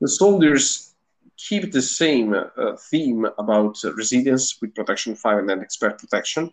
[0.00, 0.94] The soldiers
[1.36, 6.52] keep the same uh, theme about uh, resilience with protection five and then expert protection,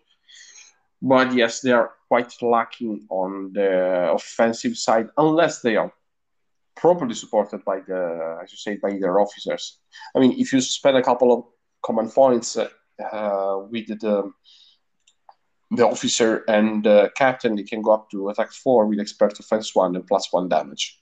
[1.00, 5.92] but yes, they are quite lacking on the offensive side unless they are
[6.80, 9.78] properly supported by the, as you say, by their officers.
[10.14, 11.44] I mean, if you spend a couple of
[11.84, 12.68] command points uh,
[13.12, 14.32] uh, with the
[15.70, 19.74] the officer and the captain, they can go up to attack four with expert offense
[19.74, 20.98] one and plus one damage.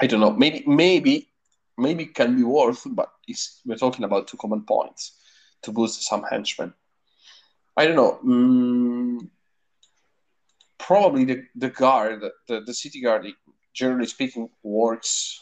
[0.00, 0.32] I don't know.
[0.32, 1.28] Maybe maybe
[1.76, 3.10] maybe it can be worth, but
[3.66, 5.18] we're talking about two command points
[5.62, 6.72] to boost some henchmen.
[7.76, 8.18] I don't know.
[8.24, 9.28] Mm,
[10.78, 13.26] probably the, the guard, the, the city guard,
[13.72, 15.40] generally speaking, works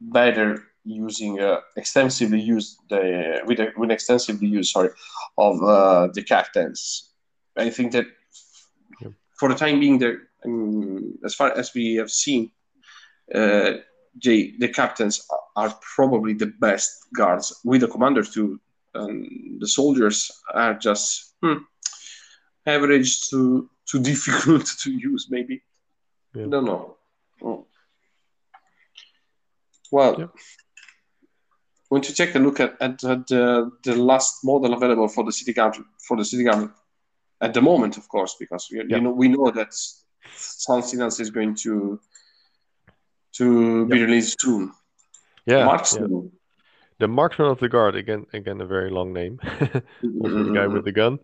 [0.00, 4.90] better using uh, extensively used the with, a, with extensively use sorry
[5.36, 7.10] of uh, the captains.
[7.56, 8.06] I think that
[9.00, 9.12] yep.
[9.38, 12.50] for the time being, there um, as far as we have seen,
[13.34, 13.72] uh,
[14.22, 15.26] the the captains
[15.56, 18.60] are probably the best guards with the commanders too.
[18.94, 21.58] Um, the soldiers are just hmm,
[22.66, 25.62] average to too difficult to use, maybe.
[26.34, 26.46] Yeah.
[26.48, 26.96] Don't know.
[27.42, 27.66] Oh.
[29.92, 30.26] Well, yeah.
[31.88, 35.32] when you take a look at, at, at the, the last model available for the
[35.32, 35.76] city guard
[36.06, 36.70] for the city guard
[37.40, 38.96] at the moment, of course, because we, yeah.
[38.96, 39.74] you know we know that
[40.34, 41.98] something else is going to
[43.32, 44.72] to be released soon.
[45.46, 46.32] Yeah, Marksman.
[46.98, 48.26] The marksman of the guard again.
[48.34, 49.40] Again, a very long name.
[50.22, 51.18] also the guy with the gun.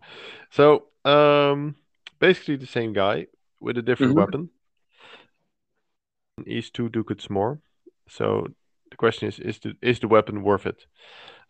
[0.49, 1.75] So um,
[2.19, 3.27] basically the same guy
[3.59, 4.19] with a different mm-hmm.
[4.19, 4.49] weapon.
[6.47, 7.59] He's two ducats more.
[8.09, 8.47] So
[8.89, 10.85] the question is: Is the is the weapon worth it?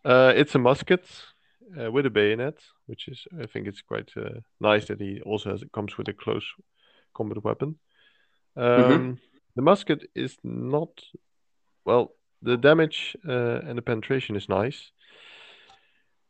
[0.04, 1.06] Uh, it's a musket
[1.80, 5.50] uh, with a bayonet, which is I think it's quite uh, nice that he also
[5.50, 6.44] has comes with a close
[7.14, 7.78] combat weapon.
[8.56, 9.12] Um, mm-hmm.
[9.56, 10.90] The musket is not
[11.84, 12.12] well.
[12.42, 14.92] The damage uh, and the penetration is nice.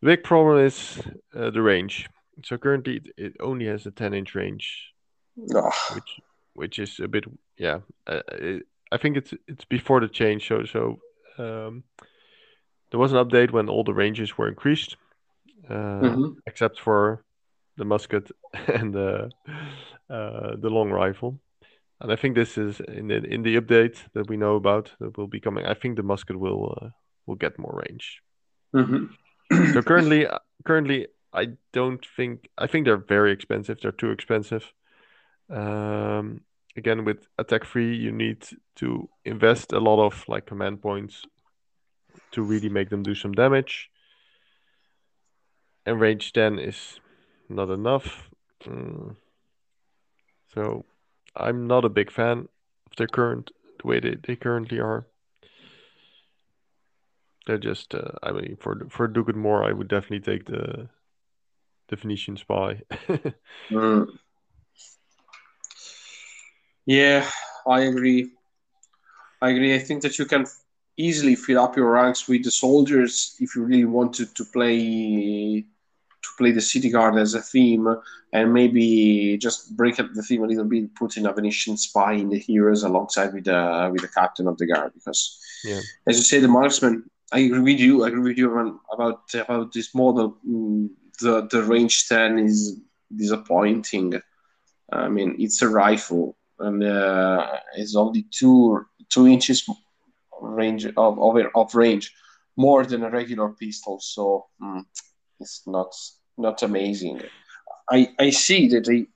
[0.00, 1.02] The big problem is
[1.34, 2.08] uh, the range.
[2.44, 4.92] So currently it only has a 10 inch range,
[5.54, 5.70] oh.
[5.94, 6.20] which
[6.54, 7.24] which is a bit
[7.58, 7.80] yeah.
[8.06, 10.48] Uh, it, I think it's it's before the change.
[10.48, 10.98] So so
[11.38, 11.84] um,
[12.90, 14.96] there was an update when all the ranges were increased,
[15.68, 16.30] uh, mm-hmm.
[16.46, 17.24] except for
[17.76, 18.30] the musket
[18.66, 19.30] and the
[20.10, 21.38] uh, the long rifle.
[22.00, 25.18] And I think this is in the in the update that we know about that
[25.18, 25.66] will be coming.
[25.66, 26.88] I think the musket will uh,
[27.26, 28.22] will get more range.
[28.74, 29.72] Mm-hmm.
[29.72, 33.80] so currently, uh, currently I don't think I think they're very expensive.
[33.80, 34.72] They're too expensive.
[35.50, 36.42] Um,
[36.76, 38.46] again, with attack free, you need
[38.76, 41.24] to invest a lot of like command points
[42.32, 43.90] to really make them do some damage.
[45.86, 47.00] And range ten is
[47.48, 48.28] not enough.
[48.64, 49.16] Mm.
[50.54, 50.84] So
[51.36, 52.48] I'm not a big fan
[52.86, 53.50] of their current
[53.80, 55.06] the way they, they currently are.
[57.46, 60.88] They're just uh, I mean for for do good more I would definitely take the
[61.88, 62.82] the Venetian spy.
[63.70, 64.06] mm.
[66.88, 67.28] Yeah,
[67.66, 68.30] I agree.
[69.42, 69.74] I agree.
[69.74, 70.46] I think that you can
[70.96, 75.66] easily fill up your ranks with the soldiers if you really wanted to play
[76.22, 77.94] to play the city guard as a theme
[78.32, 82.14] and maybe just break up the theme a little bit, put in a Venetian spy
[82.14, 85.80] in the heroes alongside with the with the captain of the guard because yeah.
[86.06, 88.04] as you say the marksman I agree with you.
[88.04, 88.50] I agree with you
[88.94, 90.38] about about this model.
[90.48, 90.88] Mm,
[91.20, 92.80] the the range ten is
[93.14, 94.14] disappointing.
[94.90, 99.68] I mean, it's a rifle and uh, it's only two two inches
[100.40, 102.14] range of, of of range,
[102.56, 104.00] more than a regular pistol.
[104.00, 104.84] So mm,
[105.40, 105.94] it's not
[106.36, 107.22] not amazing.
[107.90, 109.06] I I see that they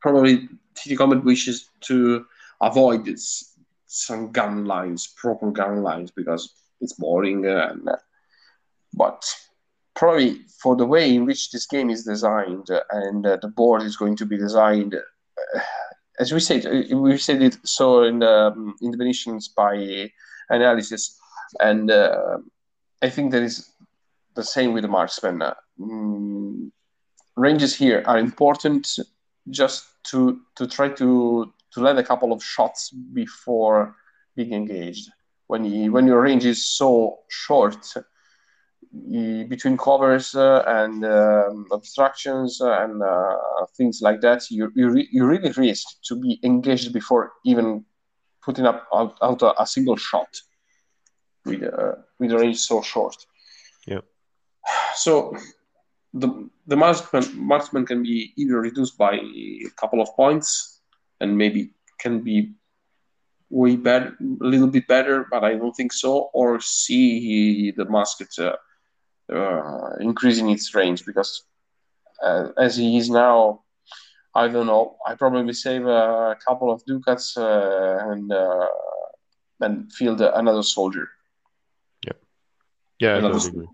[0.00, 2.24] probably TT Combat wishes to
[2.60, 3.54] avoid this,
[3.86, 7.46] some gun lines, proper gun lines, because it's boring.
[7.46, 7.96] And, uh,
[8.94, 9.24] but
[9.94, 13.96] probably for the way in which this game is designed and uh, the board is
[13.96, 15.60] going to be designed, uh,
[16.20, 20.10] as we said, uh, we said it so in the um, in the Venetian spy
[20.50, 21.18] analysis,
[21.58, 22.38] and uh,
[23.02, 23.72] I think that is
[24.34, 25.42] the same with the marksman.
[25.80, 26.70] Mm,
[27.36, 28.98] ranges here are important
[29.48, 33.96] just to to try to to land a couple of shots before
[34.36, 35.10] being engaged.
[35.46, 37.92] When you, when your range is so short,
[38.92, 43.36] between covers uh, and um, obstructions and uh,
[43.76, 47.84] things like that, you, you, re- you really risk to be engaged before even
[48.42, 50.28] putting up out, out a, a, single shot
[51.44, 53.14] with, uh, with a range so short.
[53.86, 54.00] Yeah.
[54.94, 55.36] So
[56.12, 60.80] the the marksman marksman can be either reduced by a couple of points
[61.20, 61.70] and maybe
[62.00, 62.52] can be
[63.50, 66.30] way better, a little bit better, but I don't think so.
[66.32, 68.56] Or see the musket uh,
[69.32, 71.42] uh, increasing its range because
[72.24, 73.60] uh, as he is now,
[74.34, 74.96] I don't know.
[75.06, 78.66] I probably save a couple of ducats uh, and uh,
[79.60, 81.08] and field another soldier.
[82.06, 82.12] Yeah,
[83.00, 83.68] yeah, I Another totally agree.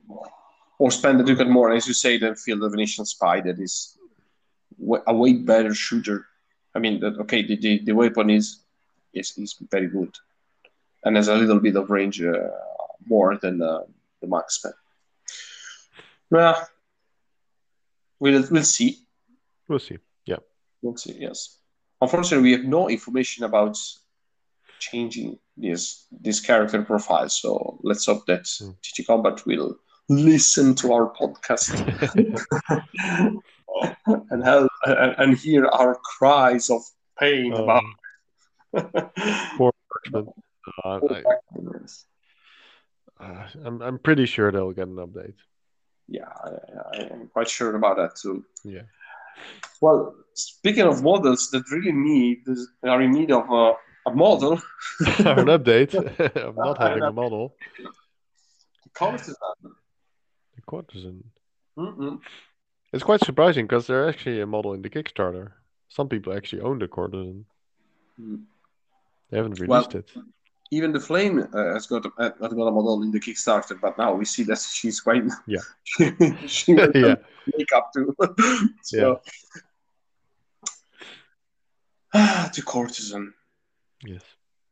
[0.79, 3.97] or spend the ducat more, as you say, than field a Venetian spy that is
[4.79, 6.27] wa- a way better shooter.
[6.75, 8.59] I mean, that okay, the, the, the weapon is,
[9.15, 10.13] is is very good,
[11.05, 12.35] and has a little bit of range uh,
[13.07, 13.81] more than uh,
[14.21, 14.73] the marksman.
[16.31, 16.69] Well,
[18.21, 18.99] we'll we'll see.
[19.69, 19.99] We'll see.
[20.27, 20.39] Yeah.
[20.83, 21.17] We'll see.
[21.19, 21.59] Yes.
[22.01, 23.77] Unfortunately, we have no information about
[24.79, 27.29] changing this this character profile.
[27.29, 28.73] So let's hope that Hmm.
[28.83, 29.77] TT Combat will
[30.09, 31.73] listen to our podcast
[34.31, 34.45] and
[35.19, 36.83] and, hear our cries of
[37.19, 37.85] pain Um, about.
[39.59, 40.33] Poor marksman.
[40.85, 41.23] Uh, I,
[43.25, 45.39] uh, I'm I'm pretty sure they'll get an update.
[46.09, 46.29] Yeah,
[46.95, 48.45] I, am quite sure about that too.
[48.65, 48.83] Yeah.
[49.81, 52.45] Well, speaking of models that really need
[52.85, 53.73] are in need of a,
[54.09, 54.53] a model,
[55.01, 55.95] an update
[56.37, 57.55] of not having a model.
[58.95, 59.35] courtesan.
[60.55, 61.25] The courtesan.
[61.79, 62.21] Mm-mm.
[62.93, 65.53] It's quite surprising because they're actually a model in the Kickstarter.
[65.89, 67.45] Some people actually own the courtesan.
[68.19, 68.45] Mm.
[69.31, 70.11] They haven't Well, released it.
[70.71, 73.81] Even the flame uh, has got a, uh, has got a model in the Kickstarter,
[73.81, 75.61] but now we see that she's quite Yeah.
[76.47, 77.17] she went yeah.
[77.57, 78.15] makeup too.
[78.83, 79.21] so,
[82.15, 83.33] Ah, the courtesan.
[84.05, 84.23] Yes.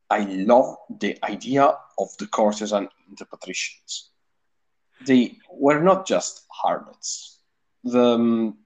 [0.09, 1.63] I love the idea
[1.97, 2.87] of the courtesan
[3.17, 4.11] the patricians.
[5.05, 7.39] They were not just harlots.
[7.83, 8.57] The um,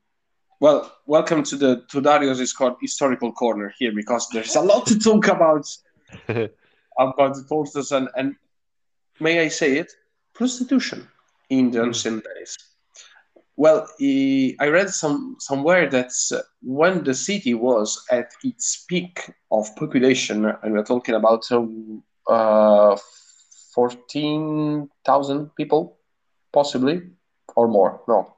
[0.61, 5.27] well, welcome to the to Dario's historical corner here because there's a lot to talk
[5.27, 5.65] about
[6.99, 8.35] about the courtesan and and
[9.19, 9.91] may I say it,
[10.33, 11.07] prostitution
[11.49, 12.57] in the ancient days.
[13.55, 19.15] Well, I read some somewhere that uh, when the city was at its peak
[19.51, 21.65] of population, and we're talking about uh,
[22.31, 22.97] uh,
[23.75, 25.97] fourteen thousand people,
[26.53, 27.01] possibly
[27.57, 28.01] or more.
[28.07, 28.35] No,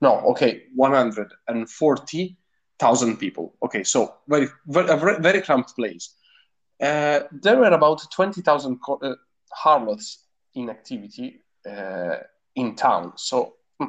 [0.00, 0.20] no.
[0.30, 2.38] Okay, one hundred and forty
[2.78, 3.56] thousand people.
[3.64, 6.14] Okay, so very, very, very cramped place.
[6.80, 9.14] Uh, there were about 20,000 co- uh,
[9.52, 12.16] harlots in activity uh,
[12.56, 13.12] in town.
[13.16, 13.54] So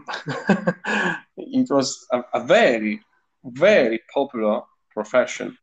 [1.37, 3.01] it was a, a very,
[3.43, 4.61] very popular
[4.91, 5.57] profession.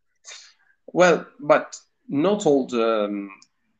[0.93, 1.77] Well, but
[2.09, 3.31] not all the, um,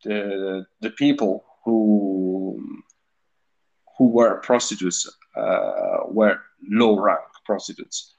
[0.05, 2.83] the, the people who,
[3.99, 6.39] who were prostitutes uh, were
[6.71, 8.15] low rank prostitutes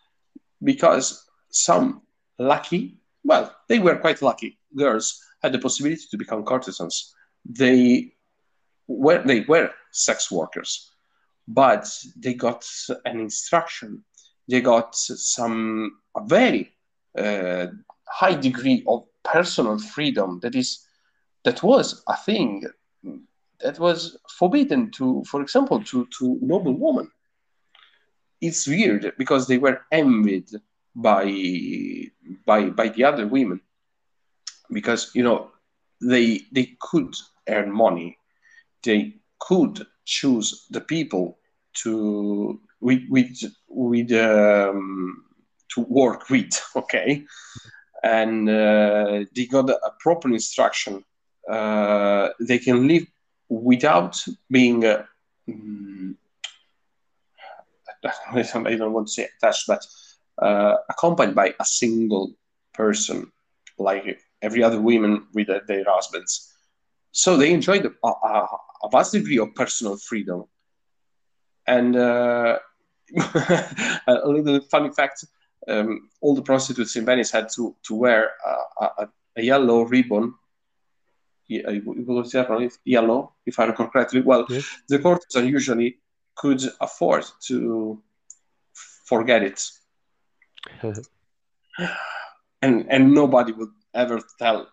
[0.64, 2.02] because some
[2.40, 7.14] lucky, well, they were quite lucky girls had the possibility to become courtesans.
[7.46, 8.14] They
[8.88, 10.92] were they were sex workers,
[11.48, 12.66] but they got
[13.06, 14.04] an instruction.
[14.50, 16.72] They got some a very
[17.18, 17.68] uh,
[18.08, 20.40] high degree of personal freedom.
[20.42, 20.86] That is,
[21.44, 22.66] that was a thing
[23.60, 27.10] that was forbidden to, for example, to to noble women.
[28.42, 30.50] It's weird because they were envied
[30.96, 31.26] by
[32.46, 33.62] by by the other women.
[34.72, 35.52] Because you know
[36.02, 37.16] they they could
[37.48, 38.18] earn money.
[38.84, 41.38] They could choose the people
[41.84, 43.38] to with with
[43.68, 45.24] with um,
[45.74, 47.24] to work with okay?
[48.04, 51.06] And uh, they got a proper instruction.
[51.50, 53.06] Uh, they can live
[53.50, 55.04] without being uh,
[55.50, 56.16] mm,
[58.34, 59.86] I don't want to say attached but
[60.44, 62.34] uh, accompanied by a single
[62.74, 63.32] person
[63.78, 66.54] like every other woman with uh, their husbands.
[67.12, 68.48] So they enjoyed a, a,
[68.84, 70.44] a vast degree of personal freedom.
[71.66, 72.60] And uh,
[74.08, 75.26] a little funny fact
[75.68, 80.34] um, all the prostitutes in Venice had to, to wear a, a, a yellow ribbon.
[81.50, 82.36] It was
[82.86, 84.22] yellow, if I recall correctly.
[84.22, 84.66] Well, Yes.
[84.90, 86.00] the courtesan usually
[86.36, 88.02] could afford to
[89.06, 89.62] forget it
[92.62, 94.68] and and nobody would ever tell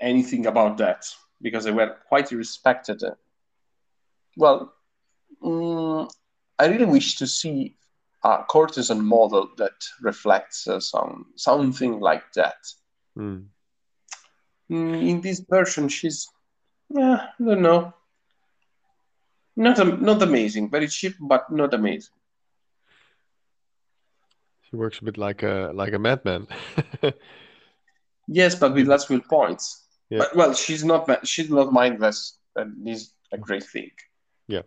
[0.00, 1.06] anything about that
[1.40, 3.02] because they were quite respected.
[4.36, 4.72] Well,
[5.42, 6.10] mm,
[6.58, 7.76] I really wish to see
[8.24, 12.56] a courtesan model that reflects uh, some something like that.
[13.14, 13.40] Hmm.
[14.70, 16.26] Mm, in this version, she's
[16.90, 17.94] yeah, I don't know.
[19.56, 22.14] Not not amazing, very cheap, but not amazing.
[24.74, 26.48] She works a bit like a like a madman.
[28.26, 29.84] yes, but with less will points.
[30.10, 30.18] Yeah.
[30.18, 33.92] But, well, she's not she's not mindless, and is a great thing.
[34.48, 34.62] Yeah,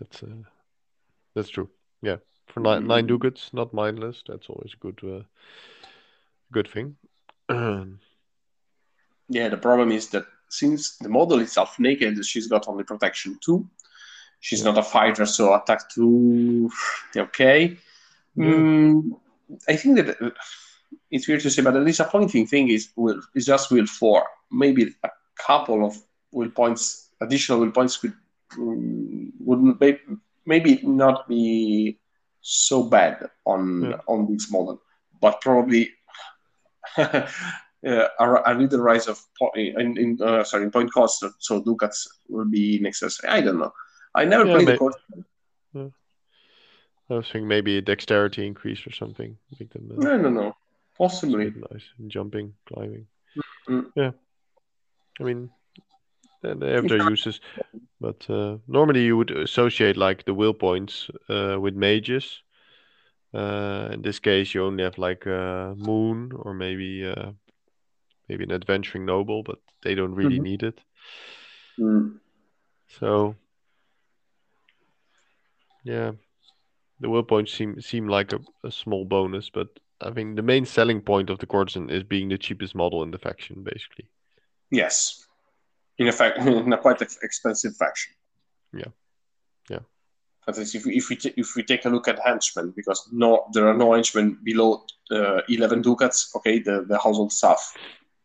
[0.00, 0.42] that's uh,
[1.36, 1.70] that's true.
[2.02, 2.16] Yeah,
[2.48, 4.24] for nine nine ducats, not mindless.
[4.26, 5.22] That's always a good uh,
[6.50, 6.96] good thing.
[9.28, 13.64] yeah, the problem is that since the model itself naked, she's got only protection two.
[14.40, 16.68] She's not a fighter, so attack two,
[17.16, 17.78] okay.
[18.36, 18.46] Yeah.
[18.46, 19.20] Mm,
[19.68, 20.30] I think that uh,
[21.10, 24.24] it's weird to say, but the disappointing thing is will is just will four.
[24.50, 25.96] Maybe a couple of
[26.32, 28.14] will points, additional will points could
[28.58, 30.00] um, would maybe,
[30.46, 31.98] maybe not be
[32.40, 34.00] so bad on yeah.
[34.06, 34.80] on this model,
[35.20, 35.90] but probably
[36.96, 37.26] uh,
[37.84, 41.24] a, a little rise of point in, in uh, sorry in point cost.
[41.38, 43.32] So ducats will be necessary.
[43.32, 43.72] I don't know.
[44.14, 44.96] I never yeah, played the course.
[45.72, 45.88] Yeah.
[47.10, 49.36] I was thinking maybe a dexterity increase or something.
[49.58, 50.56] Make them, uh, no, no, no.
[50.96, 51.52] Possibly.
[51.70, 51.84] Nice.
[52.06, 53.06] Jumping, climbing.
[53.68, 53.88] Mm-hmm.
[53.94, 54.12] Yeah.
[55.20, 55.50] I mean,
[56.42, 57.40] they have their uses,
[58.00, 62.42] but uh, normally you would associate like the will points uh, with mages.
[63.32, 67.32] Uh, in this case, you only have like a moon or maybe uh,
[68.28, 70.44] maybe an adventuring noble, but they don't really mm-hmm.
[70.44, 70.80] need it.
[71.78, 72.18] Mm.
[73.00, 73.34] So
[75.82, 76.12] yeah,
[77.00, 79.68] the will points seem seem like a, a small bonus, but
[80.00, 83.10] I think the main selling point of the courtesan is being the cheapest model in
[83.10, 84.06] the faction, basically.
[84.70, 85.24] Yes,
[85.98, 88.14] in a fact, in a quite expensive faction.
[88.72, 88.92] Yeah,
[89.70, 89.80] yeah.
[90.46, 93.08] At least if we if we, t- if we take a look at henchmen, because
[93.12, 96.30] no, there are no henchmen below uh, eleven ducats.
[96.36, 97.74] Okay, the the household staff.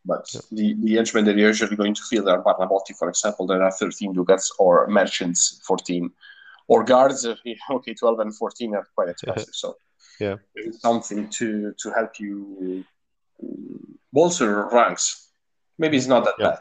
[0.04, 0.40] But yeah.
[0.50, 3.70] the, the henchmen that you're usually going to field are Barnabotti, for example, that are
[3.70, 6.10] 13 ducats, or merchants, 14
[6.70, 7.34] or guards, uh,
[7.70, 9.52] okay, 12 and 14 are quite expensive.
[9.52, 9.74] So
[10.20, 10.36] yeah,
[10.78, 12.84] something to to help you
[13.42, 15.28] um, bolster ranks.
[15.78, 16.46] Maybe it's not that yeah.
[16.46, 16.60] bad.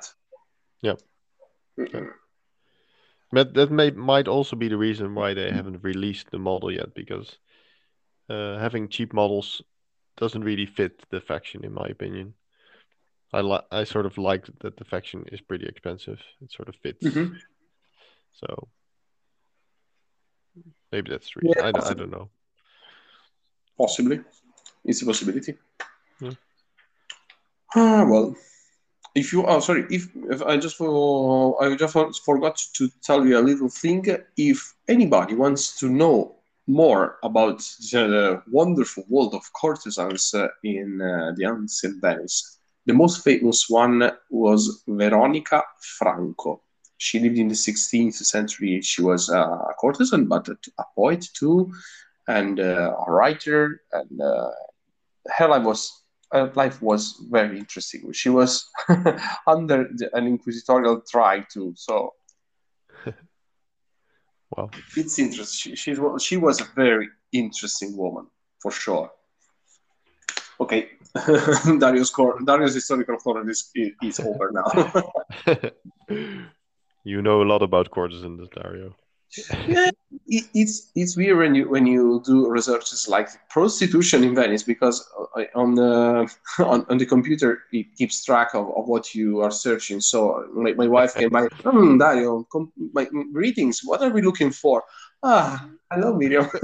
[0.81, 0.95] Yeah.
[1.79, 2.07] Mm-hmm.
[3.31, 6.95] But that may might also be the reason why they haven't released the model yet,
[6.95, 7.37] because
[8.29, 9.61] uh, having cheap models
[10.17, 12.33] doesn't really fit the faction, in my opinion.
[13.31, 16.19] I like I sort of like that the faction is pretty expensive.
[16.41, 17.05] It sort of fits.
[17.05, 17.35] Mm-hmm.
[18.33, 18.67] So
[20.91, 21.41] Maybe that's true.
[21.45, 22.29] Yeah, I, don't, I don't know.
[23.77, 24.21] Possibly.
[24.83, 25.55] It's a possibility.
[26.19, 26.31] Yeah.
[27.75, 28.35] Ah, well,
[29.15, 31.93] if you oh sorry if, if I just for I just
[32.25, 34.05] forgot to tell you a little thing.
[34.37, 36.35] If anybody wants to know
[36.67, 37.59] more about
[37.91, 44.11] the wonderful world of courtesans uh, in uh, the ancient Venice, the most famous one
[44.29, 46.61] was Veronica Franco
[46.99, 48.81] she lived in the 16th century.
[48.81, 51.71] She was a courtesan, but a, poet too,
[52.27, 53.81] and uh, a writer.
[53.93, 54.51] And uh,
[55.37, 58.11] her life was her life was very interesting.
[58.11, 58.69] She was
[59.47, 62.13] under the, an inquisitorial trial too, so.
[64.51, 65.75] wow, it's interesting.
[65.75, 68.27] She, she, she was a very interesting woman
[68.61, 69.09] for sure.
[70.59, 70.89] Okay,
[71.79, 73.71] Dario's cor- Dario's historical corner is,
[74.03, 74.65] is over now.
[77.09, 78.95] You know a lot about courtesans, Dario.
[79.67, 79.89] yeah,
[80.27, 84.97] it, it's it's weird when you when you do researches like prostitution in Venice because
[85.35, 89.49] uh, on the on, on the computer it keeps track of, of what you are
[89.49, 89.99] searching.
[90.01, 93.81] So like my wife came by, hmm, Dario, com- my greetings.
[93.83, 94.83] What are we looking for?
[95.23, 96.47] Ah, hello, Miriam.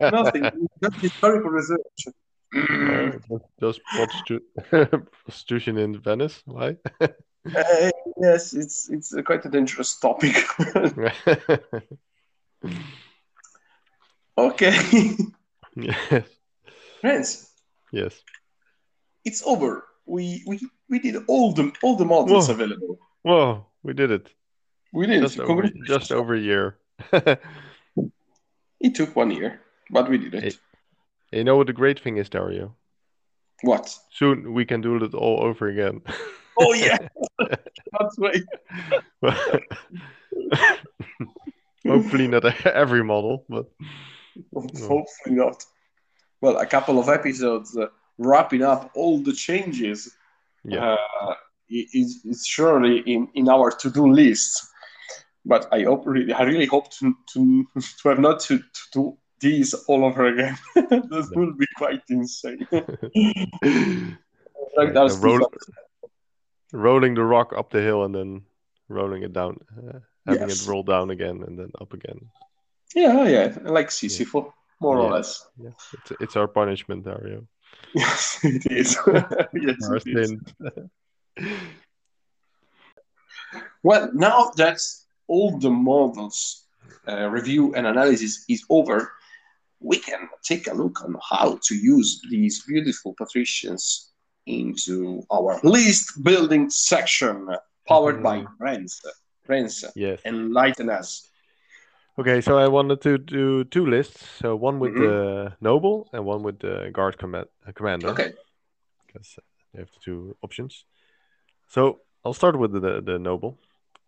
[0.00, 0.50] Nothing,
[0.82, 2.00] just historical research.
[3.60, 3.80] Just
[5.26, 6.76] prostitution in Venice, why?
[7.46, 10.36] Uh, yes, it's it's quite a dangerous topic.
[14.38, 15.16] okay.
[15.76, 16.24] Yes.
[17.00, 17.50] Friends.
[17.92, 18.22] Yes.
[19.24, 19.84] It's over.
[20.06, 22.54] We we we did all the all the models Whoa.
[22.54, 22.98] available.
[23.22, 24.32] Whoa, we did it.
[24.92, 25.42] We did just it.
[25.42, 26.78] Over, just over a year.
[27.12, 29.60] it took one year,
[29.90, 30.58] but we did it.
[31.32, 32.74] You know what the great thing is, Dario?
[33.62, 33.96] What?
[34.10, 36.02] Soon we can do it all over again.
[36.58, 36.98] Oh yeah,
[37.38, 38.42] that's me.
[41.86, 43.66] Hopefully not every model, but
[44.54, 45.64] hopefully not.
[46.40, 47.86] Well, a couple of episodes uh,
[48.18, 50.14] wrapping up all the changes.
[50.64, 51.34] Yeah, uh,
[51.70, 54.66] is, is surely in, in our to do list.
[55.44, 57.66] But I hope really, I really hope to to,
[58.02, 60.58] to have not to, to do these all over again.
[60.74, 62.66] this will be quite insane.
[64.76, 65.50] like roll,
[66.72, 68.42] rolling the rock up the hill and then
[68.88, 70.62] rolling it down, uh, having Yes.
[70.66, 72.30] it roll down again and then up again.
[72.94, 74.46] Yeah, yeah, like Sisyphus,
[74.80, 75.46] more or less.
[75.56, 77.46] Yeah, it's it's our punishment, Dario.
[77.94, 78.98] Yes, it is.
[79.54, 80.34] yes, Our it is.
[83.82, 84.78] Well, now that
[85.28, 86.66] all the models
[87.08, 89.12] uh, review and analysis is over,
[89.80, 94.09] we can take a look on how to use these beautiful patricians
[94.46, 97.48] into our list building section,
[97.86, 99.00] powered by Renz.
[99.48, 100.20] Renz, Yes.
[100.24, 101.28] enlighten us.
[102.18, 104.26] Okay, so I wanted to do two lists.
[104.40, 104.98] So one with Mhm.
[104.98, 108.10] the noble and one with the guard command uh, commander.
[108.10, 108.32] Okay.
[109.06, 109.38] because
[109.72, 110.84] you have two options.
[111.68, 113.58] So I'll start with the the noble,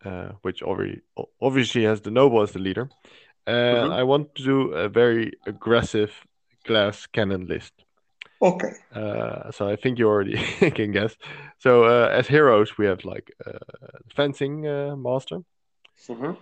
[0.05, 1.01] uh, which already
[1.41, 2.89] obviously has the noble as the leader.
[3.45, 3.99] And Mhm.
[3.99, 6.11] I want to do a very aggressive
[6.63, 7.73] glass cannon list.
[8.43, 8.73] Okay.
[8.93, 10.35] Uh, so I think you already
[10.75, 11.15] can guess.
[11.59, 13.59] So uh, as heroes, we have like uh,
[14.15, 15.39] fencing uh, master,
[16.09, 16.37] Mhm.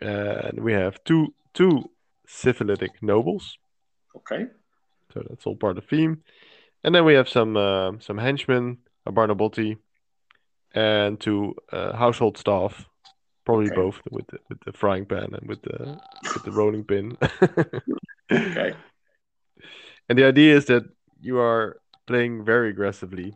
[0.00, 1.90] and we have two two
[2.26, 3.58] syphilitic nobles.
[4.16, 4.46] Okay.
[5.14, 6.22] So that's all part of the theme.
[6.82, 9.78] And then we have some uh, some henchmen, a Barnabotti,
[10.74, 12.86] and two uh, household staff,
[13.46, 13.80] probably Okay.
[13.80, 15.98] both with the, with the frying pan and with the
[16.34, 17.16] with the rolling pin.
[18.30, 18.72] Okay.
[20.08, 20.82] and the idea is that
[21.24, 23.34] you are playing very aggressively,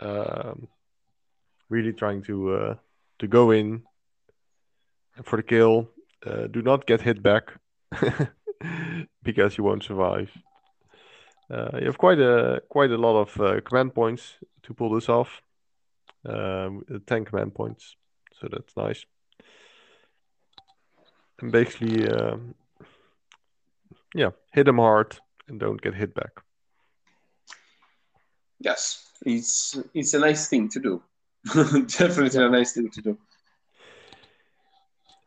[0.00, 0.68] um,
[1.68, 2.74] really trying to uh,
[3.18, 3.82] to go in
[5.24, 5.88] for the kill.
[6.24, 7.54] Uh, do not get hit back
[9.22, 10.30] because you won't survive.
[11.50, 15.08] Uh, you have quite a quite a lot of uh, command points to pull this
[15.08, 15.40] off.
[16.26, 17.96] Um, ten command points,
[18.38, 19.06] so that's nice.
[21.40, 22.54] And basically, um,
[24.14, 25.16] yeah, hit them hard
[25.48, 26.42] and don't get hit back.
[28.60, 31.02] Yes, it's it's a nice thing to do.
[31.98, 33.18] Definitely a nice thing to do.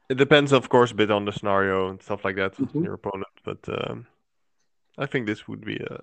[0.09, 2.83] It depends, of course, a bit on the scenario and stuff like that, Mhm.
[2.83, 3.33] your opponent.
[3.43, 4.05] But um,
[4.97, 5.99] I think this would be a,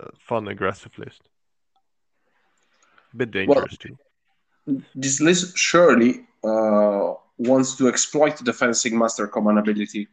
[0.00, 1.28] a fun, aggressive list.
[3.14, 3.96] A bit dangerous too.
[4.94, 10.06] This list surely uh, wants to exploit the fencing master command ability.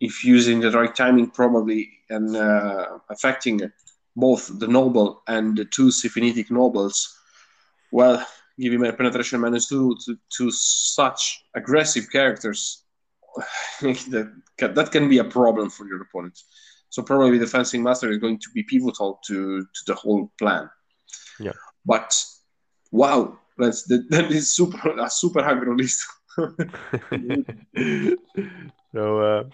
[0.00, 3.60] If using the right timing, probably and uh, affecting
[4.16, 7.16] both the noble and the two syphilitic nobles,
[7.92, 8.24] well,
[8.58, 12.82] giving a penetration minus two to, to such aggressive characters,
[13.80, 16.36] that can, that can be a problem for your opponent.
[16.90, 20.70] So probably the fencing master is going to be pivotal to, to the whole plan.
[21.38, 21.52] Yeah.
[21.84, 22.24] But
[22.90, 26.06] wow, that's that, that is super a super aggro list.
[28.92, 29.44] so uh,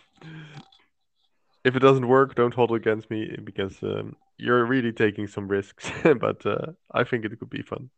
[1.65, 5.91] if it doesn't work, don't hold against me because um, you're really taking some risks.
[6.21, 7.91] but uh, I think it could be fun.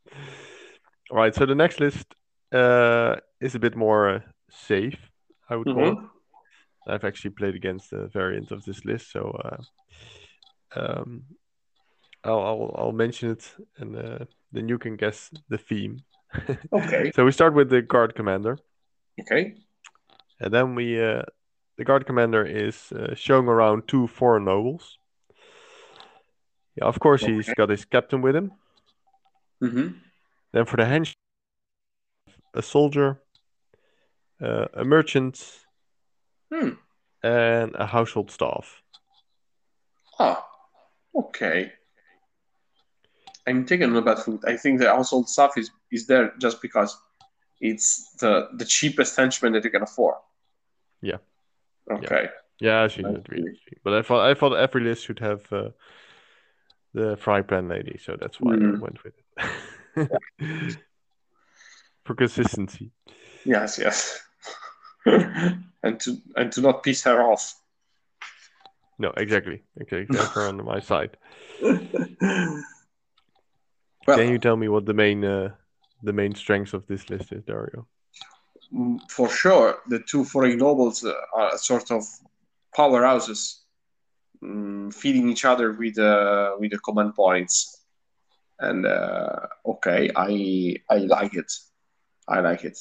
[1.11, 2.07] All right, so the next list
[2.53, 4.99] uh, is a bit more uh, safe,
[5.49, 5.99] I would call it.
[6.89, 11.25] I've actually played against the variant of this list, so uh, um,
[12.23, 16.03] I'll, I'll I'll mention it, and uh, then you can guess the theme.
[16.73, 17.13] Okay.
[17.15, 18.59] so we start with the guard commander.
[19.21, 19.55] Okay.
[20.41, 21.23] And then we, uh,
[21.77, 24.99] the guard commander is uh, showing around two foreign nobles.
[26.77, 28.53] Yeah, of course, he's got his captain with him.
[29.61, 29.89] hmm
[30.53, 31.15] Then for the hench,
[32.55, 33.21] a soldier,
[34.41, 35.67] uh, a merchant,
[36.53, 36.71] Hmm.
[37.23, 38.83] and a household staff.
[40.19, 40.47] Ah.
[41.15, 41.73] Okay.
[43.47, 44.45] I'm taken on a bad foot.
[44.47, 46.97] I think the household staff is is there just because
[47.61, 50.17] it's the the cheapest henchman that you can afford.
[51.01, 51.19] Yeah.
[51.91, 52.29] Okay.
[52.61, 53.61] Yeah, she's I not really.
[53.85, 55.71] But I thought I thought every list should have uh,
[56.95, 58.81] the fry pan lady, so that's why I Mhm.
[58.81, 60.11] went with it.
[62.05, 62.93] for consistency.
[63.45, 63.79] Yes.
[63.79, 64.21] Yes.
[65.07, 67.55] and to and to not piss her off.
[68.99, 69.63] No, exactly.
[69.83, 70.19] Okay, exactly.
[70.19, 71.17] Have her on my side.
[71.61, 72.63] well,
[74.07, 75.51] Can you tell me what the main uh,
[76.03, 77.87] the main strengths of this list is, Dario?
[78.75, 82.05] Mm, for sure, the two foreign nobles uh, are sort of
[82.77, 83.61] powerhouses,
[84.43, 87.85] mm, feeding each other with uh, with the command points.
[88.59, 91.53] And uh, okay, I I like it,
[92.29, 92.79] I like it.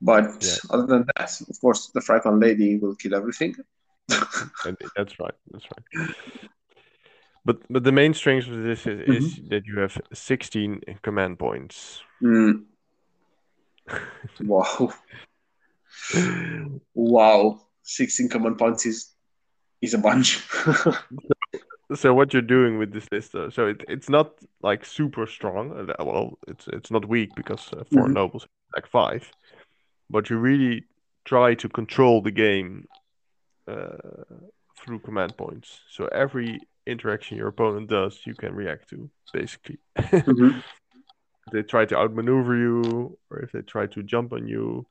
[0.00, 0.56] But Yeah.
[0.70, 3.54] other than that, of course, the Frypan Lady will kill everything.
[4.08, 5.34] That's right.
[5.52, 6.08] That's right.
[7.44, 12.02] But but the main strength of this is, is that you have 16 command points.
[12.22, 12.64] Mm.
[14.40, 14.92] Wow,
[16.94, 19.14] wow, sixteen command points is
[19.80, 20.42] is a bunch.
[21.94, 25.90] So what you're doing with this list, uh, so it, it's not like super strong.
[25.98, 28.14] Well, it's it's not weak because uh, four Mhm.
[28.14, 29.30] nobles like five,
[30.08, 30.84] but you really
[31.26, 32.86] try to control the game
[33.68, 34.24] uh,
[34.78, 35.80] through command points.
[35.90, 39.78] So every interaction your opponent does, you can react to, basically.
[39.96, 40.60] Mm-hmm.
[41.50, 44.86] They try to outmaneuver you, or if they try to jump on you,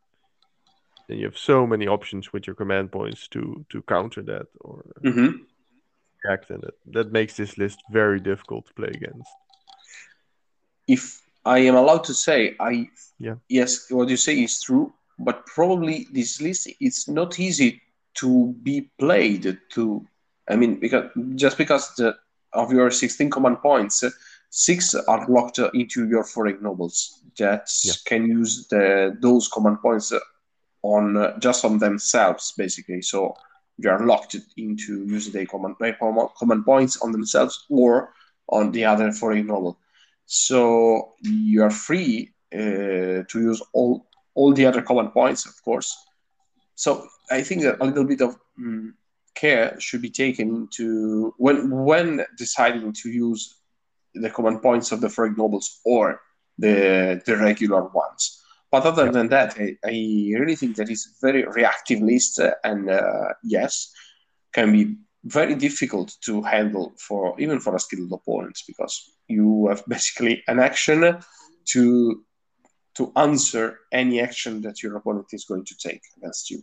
[1.07, 4.83] then you have so many options with your command points to to counter that or
[5.03, 5.29] Mm-hmm.
[6.23, 9.29] react, and that, that makes this list very difficult to play against.
[10.87, 12.89] If I am allowed to say, I
[13.19, 13.35] Yeah.
[13.49, 17.81] yes, what you say is true, but probably this list it's not easy
[18.15, 19.57] to be played.
[19.73, 20.05] To
[20.49, 22.15] I mean, because just because the
[22.53, 24.09] of your 16 command points, uh,
[24.51, 27.93] six are locked into your foreign nobles that Yeah.
[28.05, 30.13] can use the those command points
[30.83, 33.01] on uh, just on themselves, basically.
[33.01, 33.35] So
[33.79, 35.75] they are locked into using the command
[36.37, 38.13] command points on themselves or
[38.49, 39.79] on the other foreign noble.
[40.25, 45.95] So you are free uh, to use all all the other command points, of course.
[46.75, 48.93] So I think that a little bit of mm,
[49.35, 53.55] care should be taken into when when deciding to use
[54.13, 56.21] the common points of the foreign nobles or
[56.57, 58.37] the the regular ones.
[58.71, 59.11] But other Yeah.
[59.11, 59.95] than that, I, I
[60.39, 63.91] really think that it's a very reactive list, uh, and uh, yes,
[64.53, 69.83] can be very difficult to handle for even for a skilled opponent because you have
[69.87, 71.19] basically an action
[71.73, 72.23] to
[72.95, 76.61] to answer any action that your opponent is going to take against you.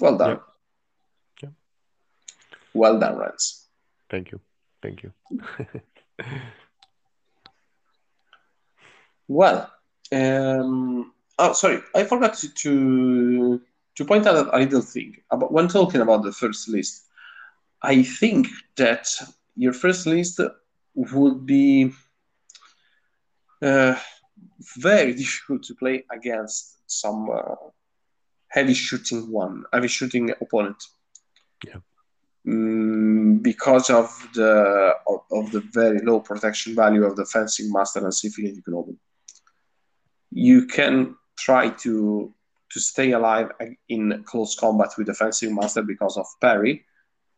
[0.00, 0.30] Well done.
[0.30, 0.38] Yeah.
[1.42, 1.50] Yeah.
[2.74, 3.68] Well done, Rance.
[4.10, 4.40] Thank you,
[4.82, 5.12] thank you.
[9.28, 9.70] Well,
[10.12, 13.60] um, oh, sorry, I forgot to, to
[13.96, 17.04] to point out a little thing about when talking about the first list.
[17.82, 19.08] I think that
[19.56, 20.40] your first list
[20.94, 21.92] would be
[23.62, 23.96] uh,
[24.76, 27.54] very difficult to play against some uh,
[28.48, 30.82] heavy shooting one, heavy shooting opponent.
[31.66, 31.80] Yeah.
[32.46, 37.98] Mm, because of the of, of the very low protection value of the fencing master
[38.04, 38.94] and syphilitic noble
[40.36, 42.32] you can try to
[42.70, 43.50] to stay alive
[43.88, 46.84] in close combat with the fencing master because of parry.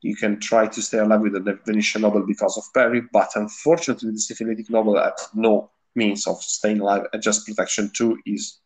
[0.00, 4.10] You can try to stay alive with the Venetian noble because of parry, but unfortunately,
[4.10, 7.06] the syphilitic noble has no means of staying alive.
[7.12, 8.58] And just protection two is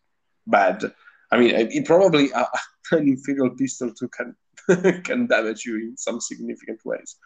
[0.47, 0.95] bad.
[1.31, 2.47] I mean, it probably uh,
[2.93, 4.35] an inferior pistol two can
[5.05, 7.17] can damage you in some significant ways.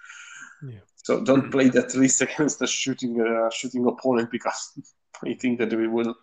[0.67, 0.81] Yeah.
[0.97, 4.73] So don't play that list against a shooting uh, shooting opponent because
[5.25, 6.17] I think that we will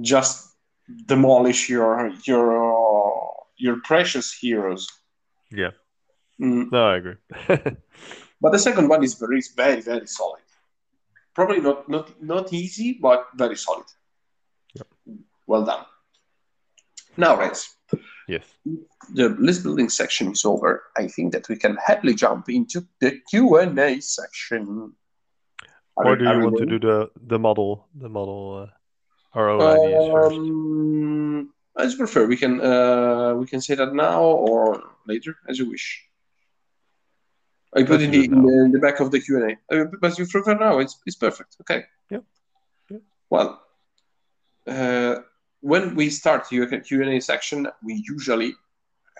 [0.00, 0.56] just
[1.06, 4.88] demolish your your your precious heroes.
[5.50, 5.72] Yeah.
[6.40, 6.70] Mm.
[6.70, 7.16] No, I agree.
[8.40, 10.42] But the second one is very very very solid.
[11.34, 13.86] Probably not not not easy, but very solid.
[15.48, 15.84] Well done.
[17.16, 17.74] Now, Rez,
[18.28, 18.44] yes.
[19.14, 20.84] the list building section is over.
[20.96, 24.92] I think that we can happily jump into the Q and A section.
[25.96, 28.77] Are Or do you want to do the the model the model uh,
[29.50, 30.36] own ideas first?
[30.36, 32.26] Um, as you prefer.
[32.26, 36.04] We can uh, we can say that now or later, as you wish.
[37.74, 39.82] I put in the, it in the, back of the Q and A.
[39.82, 40.78] Uh, but you prefer now?
[40.78, 41.56] It's it's perfect.
[41.60, 41.84] Okay.
[42.10, 42.24] Yep.
[42.90, 43.02] Yep.
[43.30, 43.62] Well,
[44.66, 45.16] uh,
[45.60, 48.54] when we start the Q and A section, we usually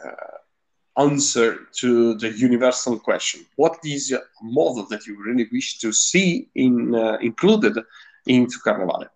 [0.05, 5.93] uh, answer to the universal question: What is a model that you really wish to
[5.93, 7.79] see in uh, included
[8.27, 9.09] into Carnevale?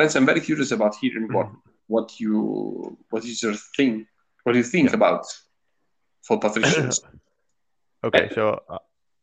[0.00, 1.48] Friends, I'm very curious about hearing what
[1.86, 4.06] what you what is your thing,
[4.44, 4.94] what you think Yeah.
[4.96, 5.26] about
[6.22, 7.00] for patricians?
[8.04, 8.78] Okay, so uh,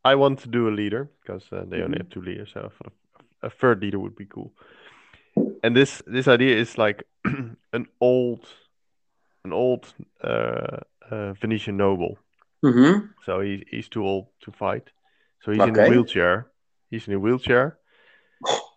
[0.06, 2.02] I want to do a leader because uh, they only Mhm.
[2.02, 2.52] have two leaders.
[2.54, 2.70] So
[3.42, 4.52] a, third leader would be cool.
[5.64, 7.04] And this this idea is like
[7.74, 8.46] an old
[9.46, 10.78] an old uh,
[11.12, 12.20] uh, Venetian noble.
[12.64, 13.08] mm-hmm.
[13.26, 14.92] So he, he's too old to fight.
[15.42, 16.46] So he's in a wheelchair.
[16.92, 17.80] He's in a wheelchair.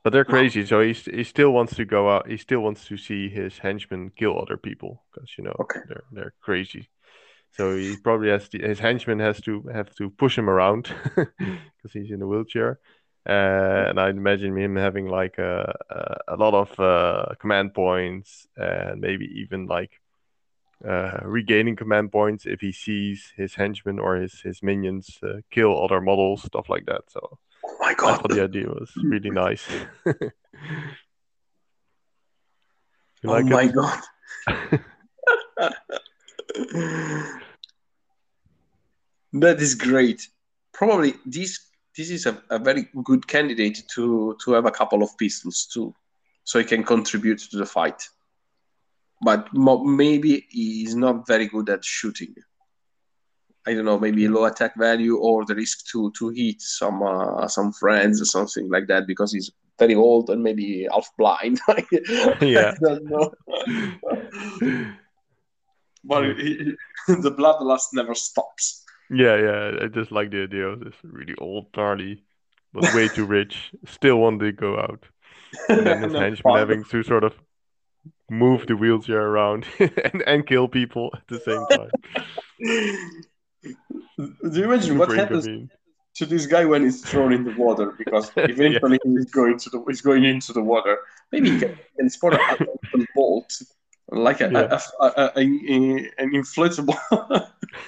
[0.03, 0.65] But they're crazy.
[0.65, 2.29] So he's, he still wants to go out.
[2.29, 5.81] He still wants to see his henchmen kill other people because you know Okay.
[5.85, 6.89] they're they're crazy.
[7.53, 11.93] So he probably has to, his henchman has to have to push him around because
[11.93, 12.81] he's in a wheelchair.
[13.29, 18.47] Uh, and I imagine him having like a a, a lot of uh, command points
[18.57, 20.01] and maybe even like
[20.87, 25.83] uh, regaining command points if he sees his henchmen or his his minions uh, kill
[25.83, 27.03] other models, stuff like that.
[27.11, 27.39] So
[27.91, 28.21] My I god!
[28.21, 29.67] thought the idea was really nice.
[30.07, 30.23] oh
[33.25, 33.75] like my it?
[33.75, 34.01] god!
[39.33, 40.29] that is great.
[40.73, 41.59] Probably this
[41.97, 45.95] this is a, a very good candidate to to have a couple of pistols too,
[46.45, 48.03] so he can contribute to the fight.
[49.23, 52.35] but mo- maybe he's not very good at shooting.
[53.67, 57.47] I don't know, maybe low attack value or the risk to to hit some uh,
[57.47, 61.61] some friends or something like that because he's very old and maybe half blind.
[62.41, 62.73] Yeah.
[62.73, 63.33] I don't know.
[66.05, 66.75] but he,
[67.09, 68.85] the bloodlust never stops.
[69.11, 69.71] Yeah, yeah.
[69.83, 72.23] I just like the idea of this really old Charlie,
[72.73, 75.05] but way too rich, still wanted to go out.
[75.69, 77.35] And then his No henchman having to sort of
[78.31, 81.91] move the wheelchair around and, and kill people at the same time.
[83.63, 83.77] Do
[84.53, 85.47] you imagine what happens
[86.17, 87.93] to this guy when he's thrown in the water?
[87.97, 90.99] Because eventually he's going to the he's going into the water.
[91.33, 92.57] Maybe he can, can spot a, a
[93.15, 93.53] bolt,
[94.09, 94.81] like a, Yeah.
[95.01, 95.41] a, a, a,
[96.19, 96.97] an inflatable.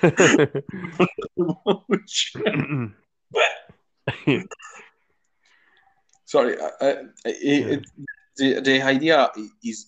[6.24, 6.86] Sorry, I, I,
[7.26, 7.86] it, it,
[8.36, 9.30] the the idea
[9.64, 9.86] is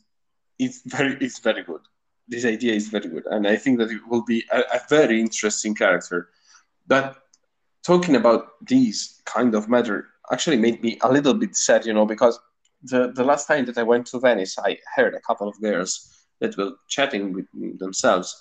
[0.59, 1.81] is very is very good.
[2.27, 5.21] This idea is very good, and I think that it will be a, a very
[5.21, 6.31] interesting character.
[6.87, 7.17] But
[7.85, 12.07] talking about these kind of matter actually made me a little bit sad, you know,
[12.07, 12.39] because
[12.83, 16.27] the the last time that I went to Venice, I heard a couple of girls
[16.41, 18.41] that were chatting with themselves,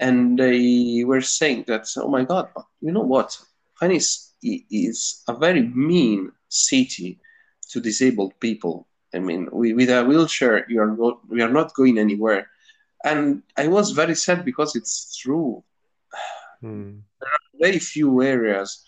[0.00, 2.48] and they were saying that, oh my God,
[2.80, 3.38] you know what?
[3.80, 7.20] Venice is a very mean city
[7.70, 8.88] to disabled people.
[9.14, 12.48] I mean, we, with a wheelchair, you are not, we are not going anywhere.
[13.04, 15.64] And I was very sad because it's true.
[16.60, 16.98] Hmm.
[17.58, 18.84] Very few areas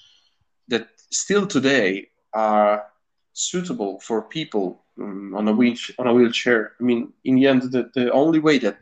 [0.69, 2.87] that still today are
[3.33, 6.73] suitable for people um, on a wheel, on a wheelchair.
[6.81, 8.79] I mean, in the end, the, the only way that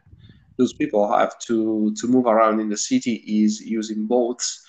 [0.58, 4.64] those people have to to move around in the city is using boats,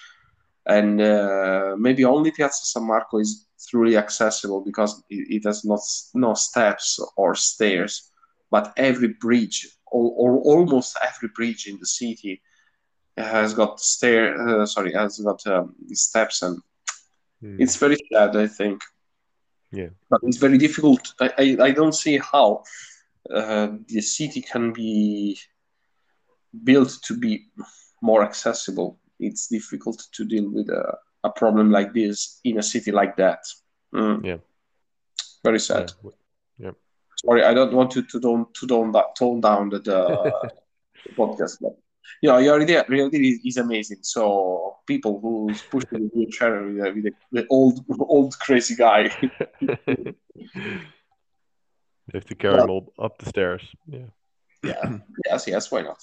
[0.65, 5.81] and uh, maybe only Piazza San Marco is truly accessible because it, it has not
[6.13, 8.10] no steps or stairs,
[8.51, 12.41] but every bridge or, or almost every bridge in the city
[13.17, 14.21] has got stair.
[14.61, 16.59] Uh, sorry, has got um, steps, and
[17.41, 17.57] Hmm.
[17.59, 18.35] it's very sad.
[18.35, 18.81] I think.
[19.71, 19.89] Yeah.
[20.09, 21.13] But it's very difficult.
[21.19, 22.63] I, I, I don't see how
[23.33, 25.39] uh, the city can be
[26.63, 27.47] built to be
[28.01, 28.99] more accessible.
[29.19, 33.39] It's difficult to deal with a, a problem like this in a city like that.
[33.93, 34.25] Mm.
[34.25, 34.37] Yeah.
[35.43, 35.91] Very sad.
[36.03, 36.13] Yep.
[37.25, 39.99] Sorry, I don't want to, to tone to tone that tone down the, the
[41.17, 41.73] podcast, but
[42.21, 43.99] you know, your idea, idea is, is amazing.
[44.01, 49.09] So people who's pushing the wheelchair with, the- with the, the old old crazy guy.
[52.07, 53.63] They have to carry Well- him all up the stairs.
[53.87, 54.07] Yeah.
[54.63, 56.01] Yeah, yes, yes, why not?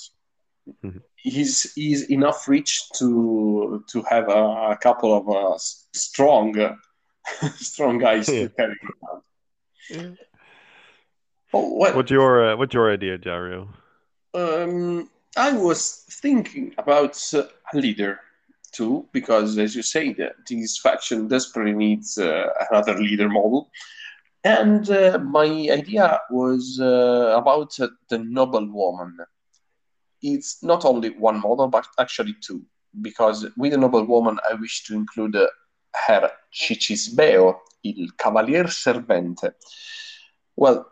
[0.84, 1.00] Mhm.
[1.16, 4.42] He's he's enough rich to to have a,
[4.74, 5.56] a couple of uh,
[5.94, 6.74] strong uh,
[7.56, 8.42] strong guys Yeah.
[8.44, 10.18] to carry him around.
[11.52, 13.68] Oh, well, What's your uh, what's your idea, Dario?
[14.34, 18.20] um, I was thinking about uh, a leader
[18.72, 23.70] too, because as you say, that this faction desperately needs uh, another leader model.
[24.44, 29.16] And uh, my idea was uh, about uh, the noble woman.
[30.22, 32.62] It's not only one model, but actually two,
[33.00, 35.46] because with the noble woman, I wish to include uh,
[36.06, 39.52] her Cicisbeo, il Cavalier Servente.
[40.56, 40.86] Well,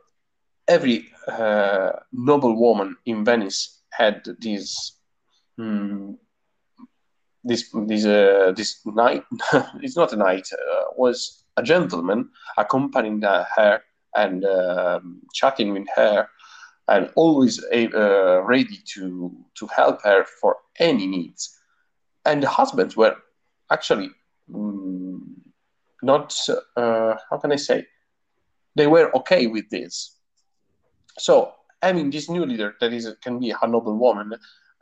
[0.68, 4.92] every uh, noble woman in Venice had this
[5.56, 6.12] hmm,
[7.44, 9.22] this this uh, this knight.
[9.82, 10.48] it's not a knight.
[10.52, 13.80] Uh, was a gentleman accompanying her
[14.14, 16.28] and um chatting with her,
[16.88, 21.58] and always uh, ready to to help her for any needs.
[22.24, 23.16] And the husbands were
[23.70, 24.10] actually
[24.50, 25.20] mm,
[26.02, 26.36] not.
[26.76, 27.86] Uh, how can I say?
[28.74, 30.15] They were okay with this.
[31.18, 34.34] So having this new leader that is can be a noble woman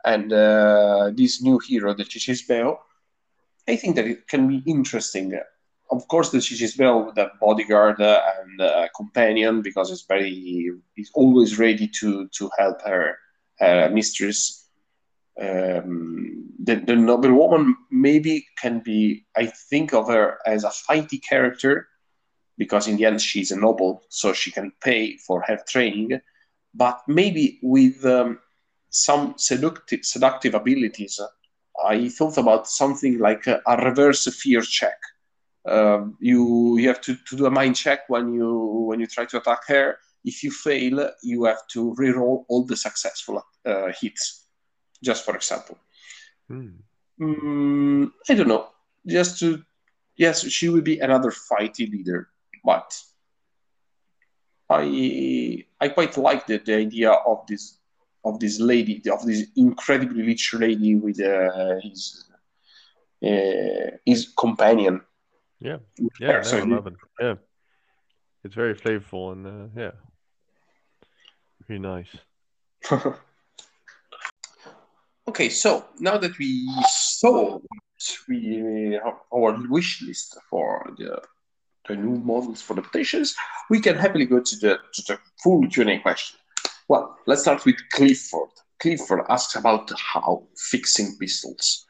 [0.05, 2.77] and uh, this new hero, the Cicisbeo,
[3.67, 5.37] I think that it can be interesting.
[5.91, 11.11] Of course, the Cicisbeo with a bodyguard uh, and a companion because it's very, he's
[11.13, 13.17] always ready to to help her,
[13.59, 14.67] her mistress.
[15.41, 21.21] Um, the, the noble woman maybe can be, I think of her as a fighty
[21.21, 21.87] character
[22.57, 26.19] because in the end she's a noble, so she can pay for her training,
[26.73, 28.39] but maybe with um,
[28.89, 31.19] some seductive, seductive abilities.
[31.85, 34.97] I thought about something like a, a reverse fear check.
[35.67, 39.25] Um, you you have to, to do a mind check when you when you try
[39.25, 39.97] to attack her.
[40.23, 44.45] If you fail, you have to reroll all the successful uh, hits.
[45.03, 45.77] Just for example,
[46.47, 46.83] Hmm.
[47.19, 48.67] mm, I don't know.
[49.07, 49.63] Just to
[50.17, 52.29] yes, she will be another fighty leader,
[52.65, 53.01] but
[54.69, 57.77] I I quite like the, the idea of this
[58.23, 62.25] of this lady, of this incredibly rich lady with uh, his
[63.23, 65.01] uh, his companion.
[65.59, 65.77] Yeah,
[66.19, 66.93] yeah, no, I love it.
[67.19, 67.35] Yeah,
[68.43, 69.91] it's very flavorful and uh, yeah,
[71.67, 72.09] very nice.
[75.29, 77.59] okay, so now that we saw
[78.27, 78.99] we
[79.31, 81.21] our wish list for the
[81.87, 83.35] the new models for the petitions,
[83.69, 86.39] we can happily go to the to the full Q and A question.
[86.87, 88.49] Well, let's start with Clifford.
[88.79, 91.85] Clifford asks about how fixing pistols,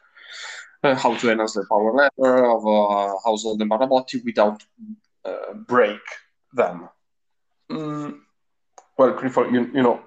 [0.84, 4.62] uh, how to enhance the power level of a household and Barnabotti without
[5.24, 6.00] uh, break
[6.54, 6.88] them.
[7.70, 8.20] Mm,
[8.96, 10.00] well, Clifford, you, you know,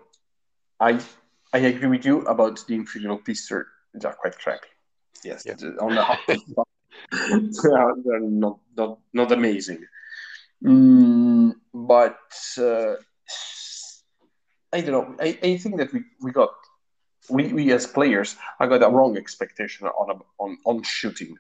[0.80, 1.00] I
[1.54, 3.64] I agree with you about the Imperial pistol.
[3.94, 4.68] They are quite crappy.
[5.24, 5.56] Yes, Yeah.
[5.82, 6.04] on the
[7.12, 9.86] they are they're not, not not amazing.
[10.64, 12.20] Mm, but
[12.58, 12.96] uh,
[14.74, 15.16] I don't know.
[15.20, 16.50] I, I think that we, we got
[17.30, 21.36] we, we as players I got a wrong expectation on a, on on shooting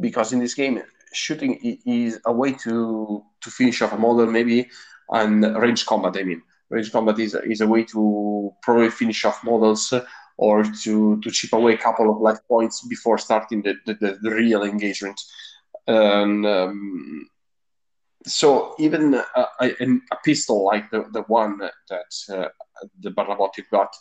[0.00, 0.82] because in this game
[1.12, 4.68] shooting is a way to to finish off a model maybe
[5.10, 6.16] and range combat.
[6.16, 9.92] I mean range combat is is a way to probably finish off models
[10.36, 14.30] or to to chip away a couple of life points before starting the the, the,
[14.30, 15.20] real engagement.
[15.86, 17.28] And um,
[18.26, 19.70] so even a, a,
[20.12, 22.48] a pistol like the, the one that uh,
[23.00, 23.94] the Barnabotti got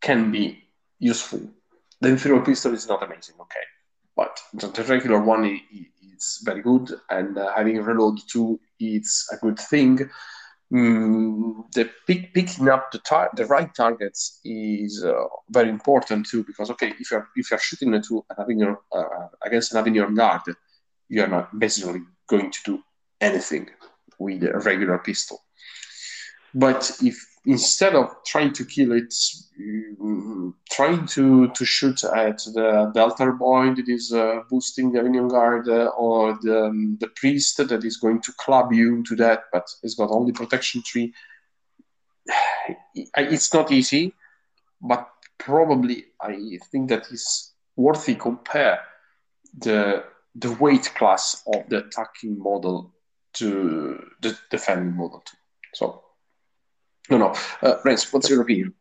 [0.00, 0.64] can be
[0.98, 1.40] useful.
[2.00, 3.66] The Imperial pistol is not amazing, okay,
[4.16, 5.60] but the, regular one
[6.16, 10.08] is very good, and uh, having reload two it's a good thing.
[10.70, 16.44] Mm, the pick, picking up the tar- the right targets is uh, very important too
[16.44, 18.04] because okay if you're if you're shooting and
[18.36, 20.42] having your uh, against having your guard
[21.08, 22.82] you are not basically going to do
[23.20, 23.68] anything
[24.18, 25.40] with a regular pistol.
[26.54, 27.16] But if
[27.48, 29.10] instead of trying to kill it
[29.58, 35.28] mm, trying to to shoot at the, altar boy that is uh, boosting the Avignon
[35.28, 39.44] guard uh, or the, um, the priest that is going to club you to that
[39.50, 41.12] but it's got only protection tree
[42.94, 44.12] it's not easy
[44.82, 48.78] but probably i think that is worthy compare
[49.56, 52.92] the the weight class of the attacking model
[53.32, 55.36] to the defending model too.
[55.74, 56.04] so
[57.10, 57.26] no no
[57.62, 58.72] uh, Renz, what's your opinion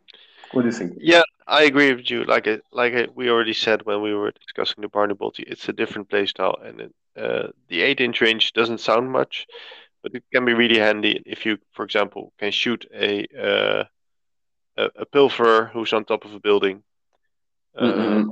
[0.51, 2.23] what do you think Yeah, I agree with you.
[2.25, 5.73] Like it, like it, we already said when we were discussing the Barnabotti, it's a
[5.73, 9.45] different playstyle, and it, uh, the eight-inch range doesn't sound much,
[10.03, 13.83] but it can be really handy if you, for example, can shoot a uh,
[14.77, 16.83] a, a pilferer who's on top of a building,
[17.77, 18.29] uh, Mhm.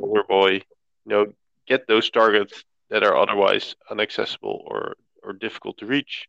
[0.00, 0.62] or boy, you
[1.06, 1.26] know,
[1.66, 6.28] get those targets that are otherwise inaccessible or or difficult to reach,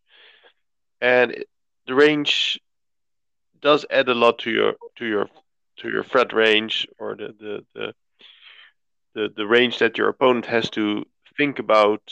[1.00, 1.48] and it,
[1.86, 2.58] the range
[3.64, 5.28] does add a lot to your to your
[5.78, 7.94] to your threat range or the the, the
[9.14, 11.04] the the range that your opponent has to
[11.36, 12.02] think about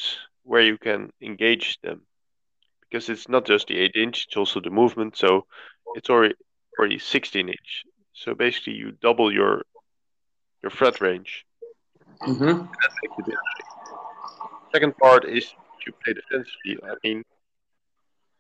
[0.45, 2.07] where you can engage them
[2.83, 5.47] because it's not just the 8 inch it's also the movement so
[5.95, 6.35] it's already
[6.79, 9.63] already 16 inch so basically you double your
[10.63, 11.45] your threat range
[12.27, 12.69] Mhm.
[12.83, 13.67] that makes it interesting.
[14.75, 15.55] second part is
[15.87, 17.23] you play defensively i mean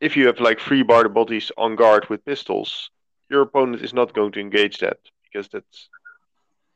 [0.00, 2.90] if you have like three Barnabotti on guard with pistols
[3.33, 5.89] your opponent is not going to engage that because that's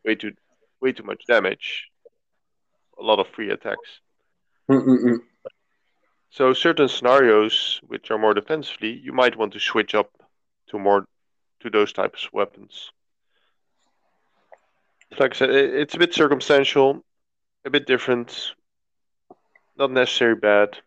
[0.04, 0.32] way too
[0.80, 1.88] way too much damage.
[2.98, 4.00] A lot of free attacks.
[4.70, 5.18] Mm-mm-mm.
[6.30, 10.10] So certain scenarios which are more defensively, you might want to switch up
[10.68, 11.06] to more
[11.60, 12.90] to those types of weapons.
[15.18, 17.04] Like I said, it's a bit circumstantial,
[17.64, 18.54] a bit different,
[19.78, 20.78] not necessarily bad,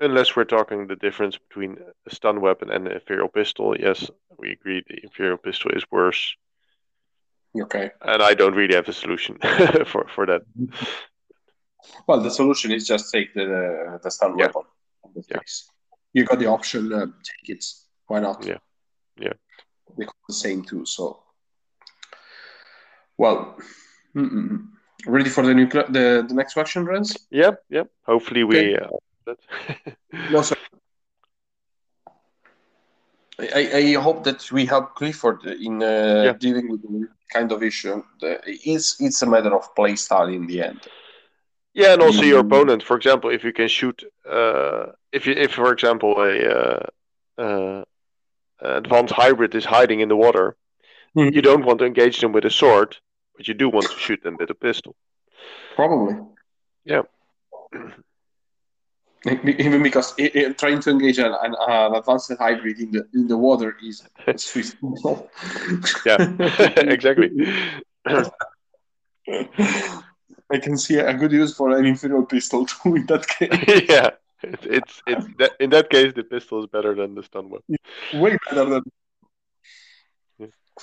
[0.00, 1.76] unless we're talking the difference between
[2.06, 3.74] a stun weapon and an Imperial pistol.
[3.78, 6.36] Yes, we agree the Imperial pistol is worse,
[7.60, 7.90] Okay.
[8.02, 9.38] and I don't really have a solution
[9.86, 10.42] for for that.
[12.06, 14.46] Well, the solution is just take the the stun Yeah.
[14.46, 14.62] weapon.
[15.14, 15.40] this Yeah.
[16.12, 16.92] You got the option.
[16.92, 17.64] Uh, take it.
[18.06, 18.44] Why not?
[18.46, 18.58] Yeah.
[19.20, 19.34] Yeah.
[19.98, 20.84] They cost the same too.
[20.86, 21.22] So,
[23.18, 23.56] well,
[24.14, 24.68] mm-mm.
[25.06, 27.16] ready for the new cl- the the next question, Renz?
[27.30, 27.62] Yep.
[27.70, 27.88] Yep.
[28.06, 28.76] Hopefully we.
[28.76, 28.88] Uh,
[29.28, 29.38] that.
[30.30, 30.56] No, sir.
[33.40, 36.32] I, I I hope that we help Clifford in uh, Yeah.
[36.32, 38.02] dealing with the kind of issue.
[38.22, 40.80] It's it's a matter of play style in the end.
[41.74, 42.46] Yeah, and also your Mm.
[42.46, 42.82] opponent.
[42.82, 46.82] For example, if you can shoot, uh, if you, if for example a uh,
[47.44, 47.84] uh,
[48.60, 50.56] advanced hybrid is hiding in the water,
[51.14, 51.32] Mhm.
[51.34, 52.96] you don't want to engage them with a sword,
[53.36, 54.94] but you do want to shoot them with a pistol.
[55.76, 56.14] Probably.
[56.84, 57.02] Yeah.
[59.26, 63.26] Even because i- i- trying to engage an, an, an advanced hybrid in the in
[63.26, 64.02] the water is
[64.36, 64.76] Swiss.
[66.06, 66.18] Yeah,
[66.76, 67.30] exactly.
[70.50, 73.86] I can see a good use for an inferior pistol too in that case.
[73.88, 74.10] yeah,
[74.42, 77.76] it's it's, it's that, in that case the pistol is better than the stun weapon.
[78.14, 78.82] Way better than.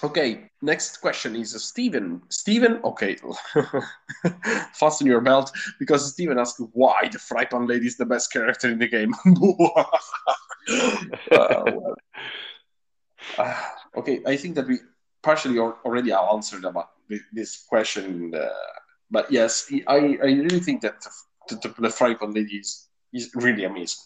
[0.03, 2.22] Okay, next question is Stephen.
[2.30, 3.17] Steven, okay,
[4.73, 8.80] fasten your belt because Stephen asked why the Frypan Lady is the best character in
[8.80, 9.13] the game.
[11.31, 11.95] Uh, well,
[13.38, 13.63] uh,
[13.97, 14.80] okay, I think that we
[15.22, 16.89] partially al- already answered about
[17.31, 18.47] this question, uh,
[19.11, 21.05] but yes, I, I really think that
[21.49, 24.03] the, the, the Frypan Lady is, is really amazing.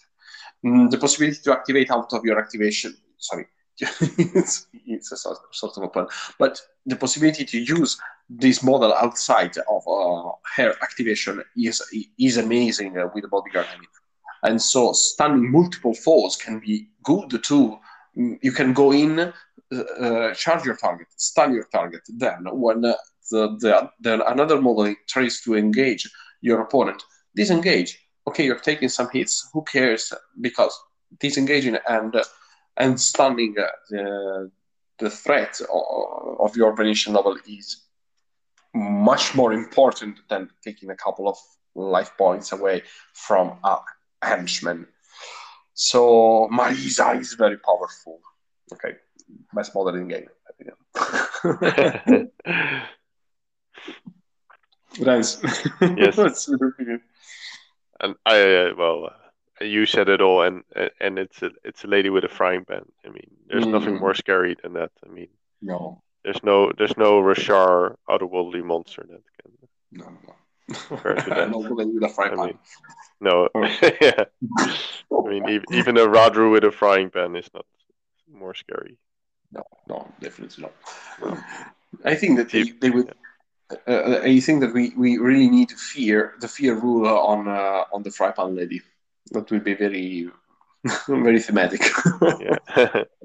[0.65, 3.45] Mm, the possibility to activate out of your activation, sorry,
[3.81, 6.07] it's, it's a sort, sort of a pun,
[6.37, 7.97] but the possibility to use
[8.29, 11.81] this model outside of uh, her activation is
[12.19, 13.67] is amazing uh, with the bodyguard.
[13.73, 13.89] I mean.
[14.43, 17.77] And so stunning multiple foes can be good too.
[18.17, 19.31] Mm, You can go in, uh,
[19.75, 22.01] uh, charge your target, stun your target.
[22.07, 22.93] Then when uh,
[23.31, 26.09] the, the, the another model tries to engage
[26.41, 27.01] your opponent,
[27.35, 27.97] disengage.
[28.27, 29.49] Okay, you're taking some hits.
[29.53, 30.13] Who cares?
[30.39, 30.77] Because
[31.19, 32.23] disengaging and uh,
[32.79, 34.51] and stunning uh, the
[34.99, 35.59] the threat
[36.39, 37.83] of, your Venetian noble is
[38.73, 41.37] much more important than taking a couple of
[41.75, 42.83] life points away
[43.13, 43.77] from a
[44.21, 44.85] henchman.
[45.73, 48.19] So Marisa is very powerful.
[48.73, 48.95] Okay,
[49.53, 50.27] best model in game.
[54.99, 55.41] Rens.
[55.95, 56.17] Yes.
[56.17, 57.01] What's your opinion?
[58.01, 59.09] and I uh, well,
[59.61, 60.63] you said it all, and
[60.99, 62.85] and it's a it's a lady with a frying pan.
[63.05, 63.99] I mean, there's nothing Mm.
[64.01, 64.91] more scary than that.
[65.05, 65.27] I mean,
[65.61, 69.51] No, there's no there's no Rashaar otherworldly monster that can.
[69.91, 70.33] no, no.
[70.97, 71.49] Fair to that.
[71.49, 72.59] no bullet with a fry I mean,
[73.19, 73.63] No, Oh.
[74.01, 74.25] yeah.
[75.25, 77.65] I mean, even, even a Radru with a frying pan is not
[78.31, 78.97] more scary.
[79.51, 80.73] No, no, definitely not.
[81.21, 81.37] No.
[82.05, 83.11] I think that they, they would.
[83.87, 87.83] Uh, I think that we, we really need to fear the fear rule on uh,
[87.91, 88.81] on the Frypan Lady.
[89.31, 90.29] That would be very
[91.07, 91.81] very thematic.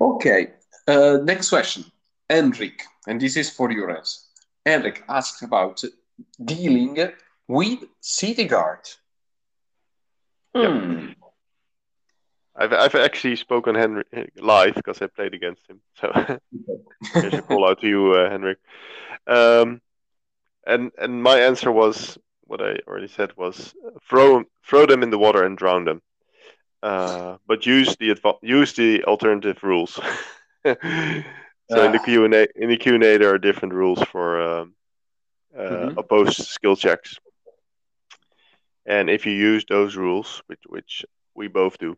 [0.00, 0.52] Okay.
[0.86, 1.84] Uh, next question,
[2.30, 4.28] Enric, and this is for you, Rens.
[4.66, 5.82] Enric asked about
[6.44, 6.96] dealing
[7.46, 8.88] with city guard.
[10.54, 11.08] Hmm.
[12.56, 14.04] I've I've actually spoken Henry
[14.36, 15.80] live because I played against him.
[16.00, 16.10] So
[17.14, 18.58] here's a call out to you, uh, Henrik.
[19.26, 19.80] Um,
[20.66, 22.18] and and my answer was
[22.48, 23.74] what I already said was
[24.10, 26.02] throw throw them in the water and drown them.
[26.82, 30.00] Uh, but use the use the alternative rules.
[30.64, 32.00] so in the Ah.
[32.00, 34.74] Q and A in the Q and A there are different rules for um,
[35.58, 35.96] uh, Mhm.
[35.96, 37.18] opposed skill checks.
[38.86, 41.04] And if you use those rules, which which
[41.34, 41.96] we both do,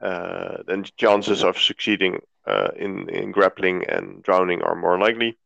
[0.00, 5.38] uh, then chances of succeeding uh, in in grappling and drowning are more likely.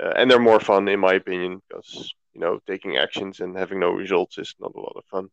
[0.00, 3.80] Uh, and they're more fun, in my opinion, because you know taking actions and having
[3.80, 5.28] no results is not a lot of fun.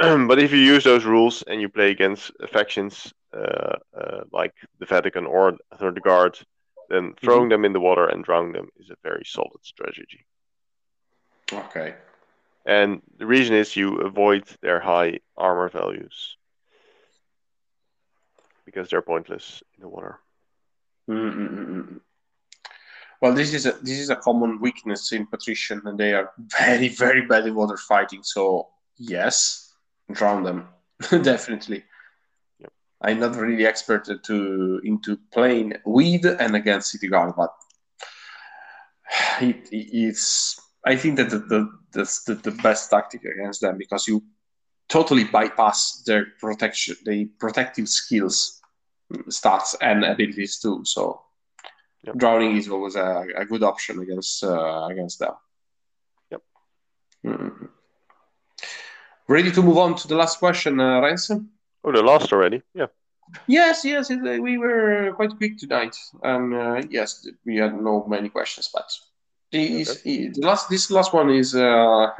[0.28, 4.86] but if you use those rules and you play against factions uh, uh, like the
[4.86, 6.38] Vatican or, or the Guard,
[6.88, 10.26] then throwing them in the water and drowning them is a very solid strategy.
[11.52, 11.94] Okay.
[12.64, 16.36] And the reason is you avoid their high armor values
[18.64, 20.18] because they're pointless in the water.
[21.08, 22.00] Mm-mm-mm.
[23.20, 26.88] Well, this is a this is a common weakness in patrician, and they are very
[26.88, 28.22] very bad in water fighting.
[28.22, 29.74] So yes,
[30.10, 30.68] drown them
[31.22, 31.84] definitely.
[32.60, 32.72] Yep.
[33.02, 37.52] I'm not really expert to into playing with and against city guard, but
[39.40, 44.08] it, it's I think that the, the that's the, the best tactic against them because
[44.08, 44.22] you
[44.88, 48.60] totally bypass their protection, the protective skills,
[49.12, 50.80] mm, stats, and abilities too.
[50.84, 51.20] So
[52.04, 52.16] Yep.
[52.16, 55.34] drowning is always a, a good option against uh, against them.
[56.30, 56.42] Yep.
[57.26, 57.68] Mm.
[59.28, 61.50] Ready to move on to the last question, uh, Ransom?
[61.84, 62.62] Oh, the last already?
[62.74, 62.86] Yeah.
[63.46, 65.96] Yes, yes, it, uh, we were quite quick tonight.
[66.24, 68.90] Um, uh, yes, we had no many questions, but
[69.52, 72.10] the, the last this last one is uh,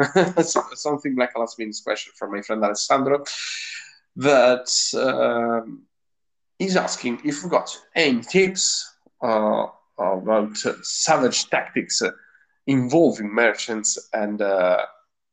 [0.42, 3.24] something like a last minute question from my friend Alessandro
[4.16, 5.82] that um,
[6.58, 8.90] is asking if we got any tips
[9.22, 12.10] about uh, savage tactics uh,
[12.66, 14.84] involving merchants and uh,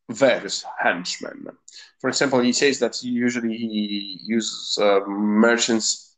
[0.09, 1.47] various henchmen.
[1.99, 6.15] For example, he says that usually he uses uh, merchants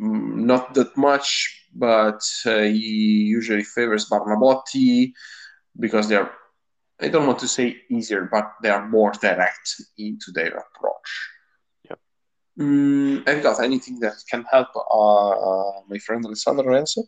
[0.00, 5.12] mm, not that much, but uh, he usually favors Barnabotti
[5.78, 6.30] because they're
[7.00, 11.31] I don't want to say easier, but they are more direct into their approach.
[12.58, 17.02] Mm, have got anything that can help uh, my friend Alessandro answer?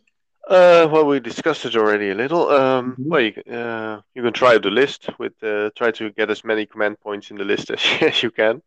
[0.47, 2.49] Uh, well, we discussed it already a little.
[2.49, 3.09] Um, Mhm.
[3.09, 6.65] Well, you, uh, you can try the list with uh, try to get as many
[6.67, 8.61] command points in the list as, as you can.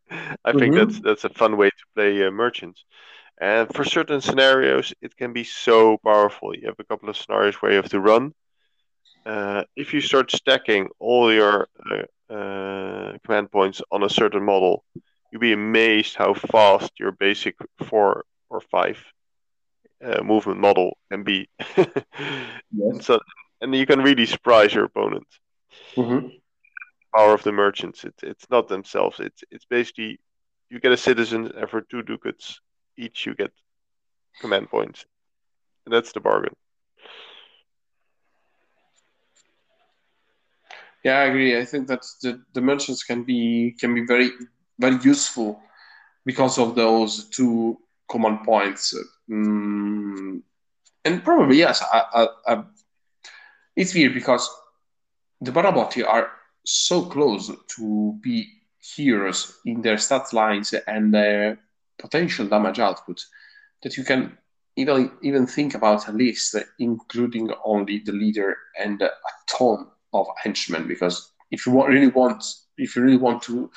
[0.45, 0.75] I think Mhm.
[0.75, 2.85] that's that's a fun way to play uh, merchants.
[3.41, 6.55] And for certain scenarios, it can be so powerful.
[6.57, 8.33] You have a couple of scenarios where you have to run.
[9.27, 14.85] Uh, if you start stacking all your uh, uh, command points on a certain model,
[15.31, 18.99] you'll be amazed how fast your basic four or five
[20.05, 21.49] uh, movement model can be.
[21.77, 23.19] and, so,
[23.61, 25.27] and you can really surprise your opponent.
[25.97, 26.41] Mhm.
[27.15, 28.05] Power of the merchants.
[28.05, 29.19] It's it's not themselves.
[29.19, 30.21] It's it's basically
[30.71, 32.61] you get a citizen, and for two ducats
[32.97, 33.53] each, you get
[34.41, 35.07] command points.
[35.87, 36.55] And that's the bargain.
[41.05, 41.59] Yeah, I agree.
[41.59, 42.05] I think that
[42.53, 44.31] the merchants can be can be very
[44.79, 45.61] very useful
[46.25, 47.79] because of those two
[48.11, 48.95] command points.
[49.31, 50.43] Mm,
[51.05, 52.65] and probably yes, I, I, I,
[53.77, 54.49] it's weird because
[55.41, 56.31] the Barnabotti are
[56.65, 58.47] so close to be
[58.97, 61.59] heroes in their stat lines and their
[61.99, 63.25] potential damage output
[63.83, 64.37] that you can
[64.77, 69.11] even even think about a list including only the leader and a
[69.47, 72.45] ton of henchmen because if you want, really want
[72.77, 73.71] if you really want to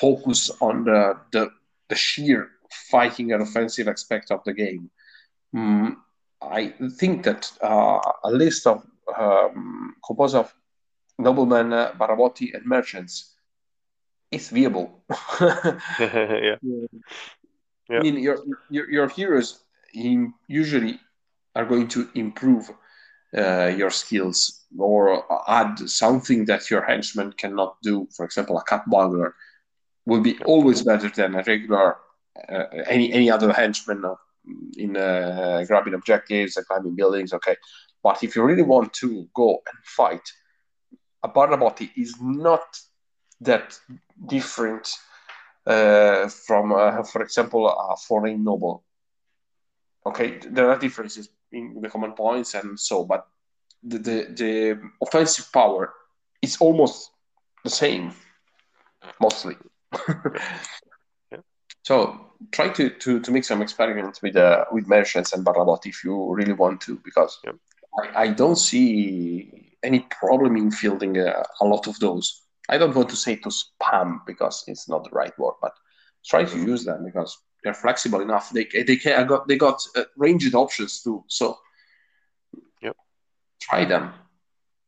[0.00, 1.50] focus on the the,
[1.88, 2.50] the sheer
[2.90, 4.90] fighting and offensive aspect of the game
[5.54, 5.94] mm,
[6.42, 8.84] i think that uh, a list of
[9.18, 10.52] um, composed of
[11.18, 13.34] noblemen uh, Barnabotti and merchants
[14.30, 15.04] is viable
[17.88, 17.98] yeah.
[17.98, 18.38] I mean, your,
[18.70, 20.98] your your heroes in, usually
[21.54, 22.70] are going to improve
[23.36, 28.08] uh, your skills or add something that your henchman cannot do.
[28.16, 29.34] For example, a cut bugler
[30.06, 31.96] will be always better than a regular
[32.48, 34.04] uh, any any other henchman
[34.76, 37.32] in uh, grabbing objectives and climbing buildings.
[37.32, 37.56] Okay,
[38.02, 40.26] but if you really want to go and fight,
[41.22, 42.64] a Barnabotti is not
[43.40, 43.78] that
[44.26, 44.88] different
[45.66, 48.84] uh, from, uh, for example, a foreign noble.
[50.06, 53.26] Okay, there are differences in the command points and so, but
[53.82, 55.94] the, the, the offensive power
[56.42, 57.10] is almost
[57.62, 58.12] the same,
[59.20, 59.56] mostly.
[61.30, 61.38] Yeah.
[61.82, 66.02] So try to, to, to make some experiments with uh, with merchants and Barabot if
[66.02, 67.52] you really want to, because Yeah.
[68.00, 72.40] I, I don't see any problem in fielding uh, a lot of those.
[72.70, 75.74] I don't want to say to spam because it's not the right word, but
[76.24, 78.48] try to use them because they're flexible enough.
[78.50, 81.24] They they can, I got they got uh, ranged options too.
[81.28, 81.58] So
[82.80, 82.96] Yep.
[83.60, 84.12] try them.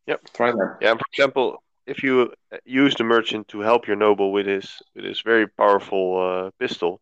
[0.07, 0.21] Yep.
[0.33, 0.77] Try them.
[0.81, 4.83] Yeah, for example, if you uh, use the merchant to help your noble with his
[4.95, 7.01] with his very powerful uh, pistol,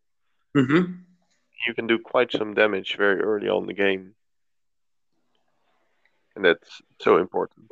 [0.57, 0.93] Mm-hmm.
[1.67, 4.15] you can do quite some damage very early on in the game,
[6.37, 7.67] and that's so important.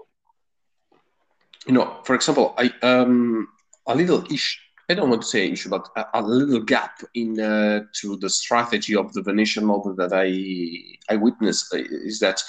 [1.66, 3.48] You know, for example, I um
[3.86, 4.58] a little issue.
[4.90, 8.28] I don't want to say issue, but a, a little gap in uh, to the
[8.28, 12.42] strategy of the Venetian model that I I witnessed is that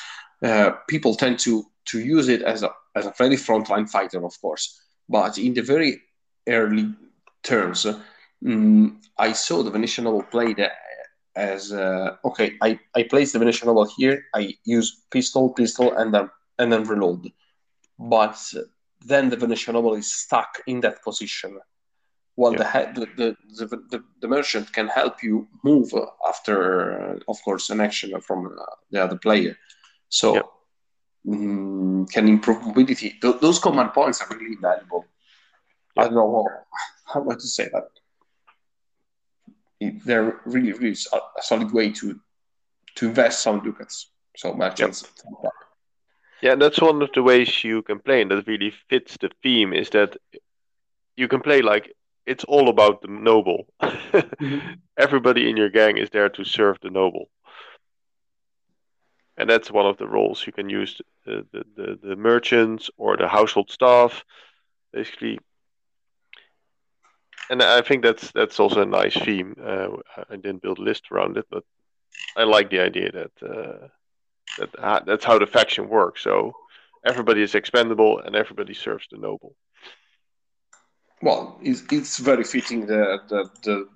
[0.44, 4.40] uh, people tend to to use it as a as a very frontline fighter, of
[4.42, 4.80] course,
[5.10, 6.02] but in the very
[6.48, 6.94] early
[7.44, 7.86] terms,
[8.44, 10.70] mm, I saw the Venetian noble played uh,
[11.36, 12.58] as uh, okay.
[12.62, 14.26] I I place the Venetian noble here.
[14.34, 16.30] I use pistol, pistol, and then
[16.60, 17.32] and then reload,
[17.98, 18.38] but
[19.06, 21.60] then the Venetian noble is stuck in that position.
[22.36, 22.66] While the,
[22.96, 25.94] the, the, the, the, the merchant can help you move
[26.28, 29.56] after, of course, an action from uh, the other player.
[30.10, 30.42] So, Yeah.
[31.26, 33.12] Mm, can improve mobility.
[33.22, 35.06] Th- those command points are really valuable.
[35.98, 36.48] I don't know
[37.06, 37.88] how, how to say that.
[39.80, 42.20] It- They're really, really so- a solid way to
[42.96, 44.10] to invest some ducats.
[44.38, 45.04] So merchants.
[46.42, 49.74] Yeah, that's one of the ways you can play, and that really fits the theme.
[49.74, 50.18] Is that
[51.16, 51.94] you can play like
[52.26, 53.68] it's all about the noble.
[54.98, 57.30] Everybody in your gang is there to serve the noble,
[59.38, 63.18] and that's one of the roles you can use the the, the, the merchants or
[63.18, 64.24] the household staff,
[64.92, 65.40] basically.
[67.50, 69.56] And I think that's that's also a nice theme.
[69.62, 69.88] Uh,
[70.30, 71.64] I didn't build a list around it, but
[72.38, 73.88] I like the idea that uh,
[74.58, 76.22] that uh, that's how the faction works.
[76.22, 76.54] So
[77.06, 79.56] everybody is expendable and everybody serves the noble.
[81.22, 83.90] Well, it's, it's very fitting the the the,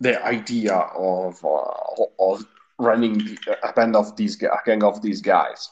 [0.00, 2.46] the idea of uh, of
[2.78, 5.68] running a band of these gang of these guys.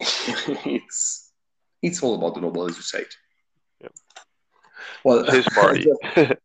[0.00, 1.32] it's
[1.82, 3.06] it's all about the noble, as you said.
[3.80, 3.92] Yep.
[5.04, 5.86] Well, It's party.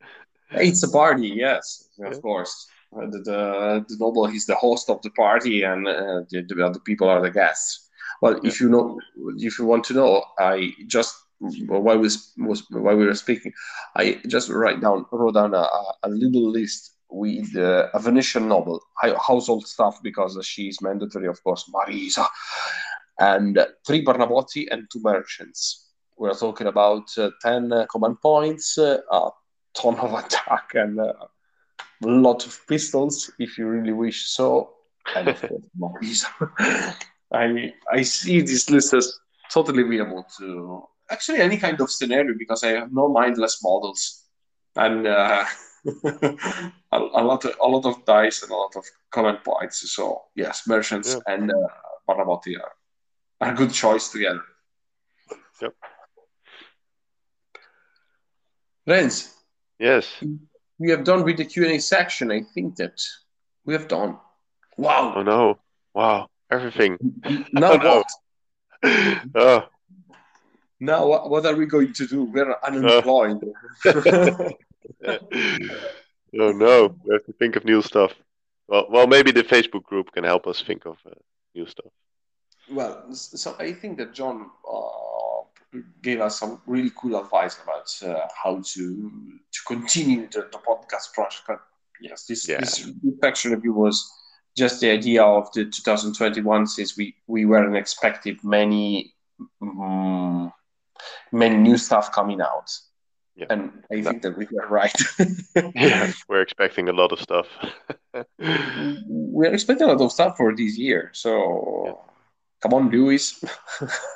[0.53, 2.19] It's a party, yes, of Yeah.
[2.19, 2.67] course.
[2.93, 6.65] Uh, the, the the noble he's the host of the party, and uh, the, the
[6.65, 7.87] other people are the guests.
[8.21, 8.99] Well, if you know,
[9.37, 13.53] if you want to know, I just while we was, while we were speaking,
[13.95, 15.69] I just write down wrote down a-
[16.03, 21.43] a little list with uh, a Venetian noble, household staff because she is mandatory, of
[21.43, 22.25] course, Marisa,
[23.19, 25.89] and three Barnabotti and two merchants.
[26.17, 29.29] We're talking about uh, ten uh, command points, uh, a
[29.73, 31.29] ton of attack, and a
[32.01, 34.71] lot of pistols if you really wish so.
[35.15, 36.95] And of course, Marisa.
[37.33, 39.19] I I see this list as
[39.51, 44.21] totally viable to actually any kind of scenario because I have no mindless models
[44.75, 45.43] and uh,
[46.91, 49.91] a, a lot of a lot of dice and a lot of command points.
[49.91, 51.33] So yes, merchants Yeah.
[51.33, 51.55] and uh,
[52.07, 52.71] Barnabotti are,
[53.41, 54.41] are a good choice together.
[55.61, 55.73] Yep.
[58.87, 59.31] Renz,
[59.79, 60.07] yes.
[60.79, 62.31] we have done with the Q and A section.
[62.31, 62.99] I think that
[63.65, 64.17] we have done.
[64.77, 65.13] Wow.
[65.15, 65.59] Oh no.
[65.93, 66.27] Wow.
[66.49, 66.97] Everything.
[67.53, 67.95] Now Oh, no.
[67.97, 69.21] what?
[69.35, 69.63] oh.
[70.79, 72.23] Now what, what are we going to do?
[72.23, 73.39] We're unemployed.
[76.39, 76.95] oh no.
[77.03, 78.13] We have to think of new stuff.
[78.67, 81.11] Well, well, maybe the Facebook group can help us think of uh,
[81.55, 81.91] new stuff.
[82.69, 88.27] Well, so I think that John uh, gave us some really cool advice about uh,
[88.43, 88.83] how to
[89.51, 91.43] to continue the, the podcast project.
[91.47, 91.59] But
[91.99, 92.59] yes, this Yeah.
[92.59, 92.87] this
[93.21, 94.09] faction review was
[94.57, 99.13] just the idea of the 2021, since we we weren't expecting many
[99.61, 100.51] mm,
[101.31, 102.69] many new stuff coming out,
[103.35, 103.45] Yeah.
[103.49, 104.93] and I think that we were right.
[105.75, 107.47] Yeah, we're expecting a lot of stuff.
[108.37, 111.11] we're expecting a lot of stuff for this year.
[111.13, 112.01] So
[112.61, 113.43] come on, Lewis.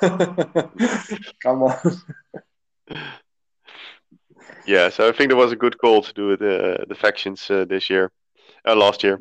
[1.42, 2.00] come on.
[4.66, 7.50] yeah, so I think there was a good call to do it, uh, the factions
[7.50, 8.12] uh, this year,
[8.68, 9.18] uh, last year.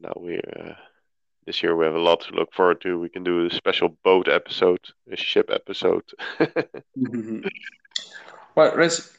[0.00, 0.74] Now we uh,
[1.46, 2.98] this year we have a lot to look forward to.
[2.98, 6.04] We can do a special boat episode, a ship episode.
[8.54, 9.10] Well, Rez,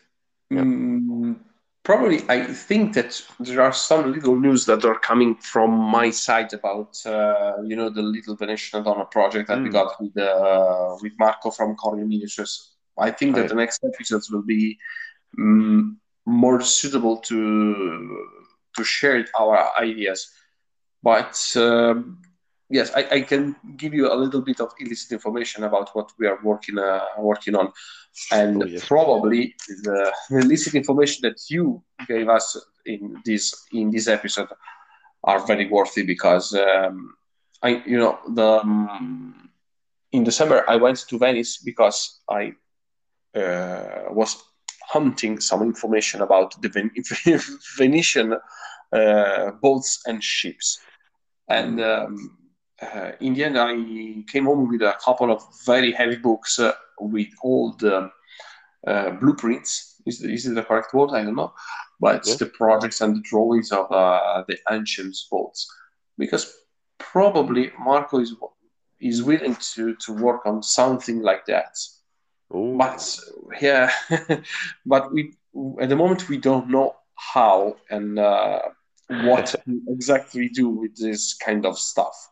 [0.50, 0.62] Yeah.
[0.64, 1.36] mm,
[1.84, 6.54] probably I think that there are some little news that are coming from my side
[6.54, 9.74] about uh, you know the little Venetian Donna project that we Mm.
[9.80, 12.72] got with uh, with Marco from Cornell Miniatures.
[12.98, 13.50] I think that Right.
[13.50, 14.78] the next episodes will be
[15.38, 15.96] mm,
[16.26, 17.40] more suitable to
[18.76, 20.30] to share our ideas.
[21.04, 22.22] But um,
[22.70, 26.28] yes, I, I can give you a little bit of illicit information about what we
[26.28, 27.72] are working uh, working on,
[28.32, 28.86] and Oh, yes.
[28.88, 34.50] probably the illicit information that you gave us in this in this episode
[35.24, 37.14] are very worthy because um,
[37.62, 39.50] I you know the um,
[40.12, 42.54] in December I went to Venice because I
[43.36, 44.44] uh, was
[44.90, 46.92] hunting some information about the Ven-
[47.78, 48.34] Venetian
[48.92, 50.80] uh, boats and ships.
[51.48, 52.38] And um,
[52.84, 56.74] uh, in the end, I came home with a couple of very heavy books uh,
[57.00, 58.12] with all the
[58.88, 60.02] uh, blueprints.
[60.06, 61.12] Is, is it the correct word?
[61.12, 61.54] I don't know.
[62.00, 62.36] But Yeah.
[62.40, 65.68] the projects and the drawings of uh, the ancient boats.
[66.18, 66.54] Because
[67.00, 68.36] probably Marco is
[69.00, 71.76] is willing to, to work on something like that
[72.56, 72.78] Ooh.
[72.78, 73.20] but
[73.62, 73.92] yeah
[74.86, 75.34] but we
[75.82, 78.62] at the moment we don't know how and uh,
[79.24, 79.54] what
[79.88, 82.30] exactly do with this kind of stuff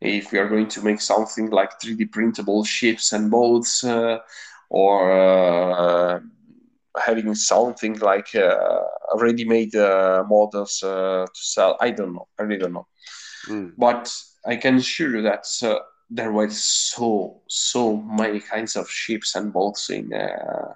[0.00, 4.18] if we are going to make something like 3d printable ships and boats uh,
[4.70, 6.20] or uh,
[7.04, 8.80] having something like uh,
[9.16, 12.86] ready-made uh, models uh, to sell i don't know i really don't know
[13.48, 13.72] Mm.
[13.76, 14.12] but
[14.46, 15.78] I can assure you that uh,
[16.10, 20.74] there were so so many kinds of ships and boats in uh,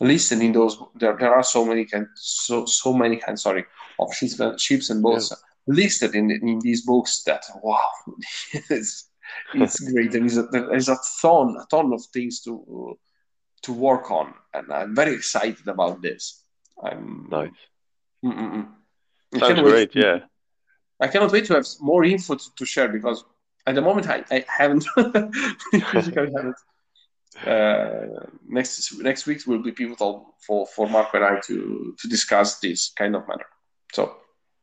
[0.00, 0.78] listed in those.
[0.94, 3.64] There, there are so many kind so so many kinds sorry
[3.98, 5.32] of ships and ships and boats
[5.66, 7.22] listed in in these books.
[7.24, 7.88] That wow,
[8.52, 9.10] it's
[9.54, 10.12] it's great.
[10.12, 12.98] There is a, there is a ton a ton of things to
[13.62, 16.44] to work on, and I'm very excited about this.
[16.82, 17.50] I'm Nice.
[18.24, 18.68] Mm-mm-mm.
[19.34, 19.96] I Sounds can't wait great.
[19.96, 20.18] Yeah.
[21.00, 23.24] I cannot wait to have more info to, to share because
[23.66, 24.84] at the moment I, I haven't
[25.92, 26.56] physically haven't.
[27.46, 32.58] Uh, next next week will be pivotal for, for Marco and I to to discuss
[32.60, 33.46] this kind of matter.
[33.92, 34.16] So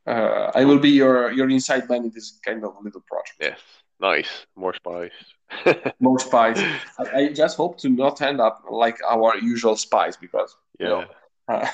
[0.09, 3.37] uh, I will be your your inside man in this kind of little project.
[3.39, 3.59] Yes.
[4.01, 4.45] Nice.
[4.55, 5.11] More spice.
[5.99, 6.59] More spies.
[6.97, 10.91] I, I just hope to not end up like our usual spies because you yeah.
[10.91, 11.05] know,
[11.49, 11.67] uh,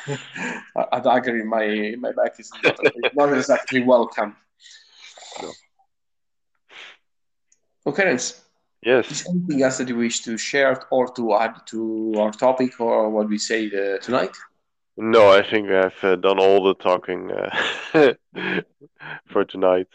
[0.92, 2.80] a dagger in my in my back is not,
[3.14, 4.36] not exactly welcome.
[5.42, 5.52] No.
[7.88, 8.16] Okay, Renz.
[8.22, 8.42] Is
[8.82, 9.28] Yes.
[9.28, 13.28] anything else that you wish to share or to add to our topic or what
[13.28, 14.36] we say uh, tonight?
[14.98, 18.14] No, I think I've uh, done all the talking uh,
[19.28, 19.88] for tonight.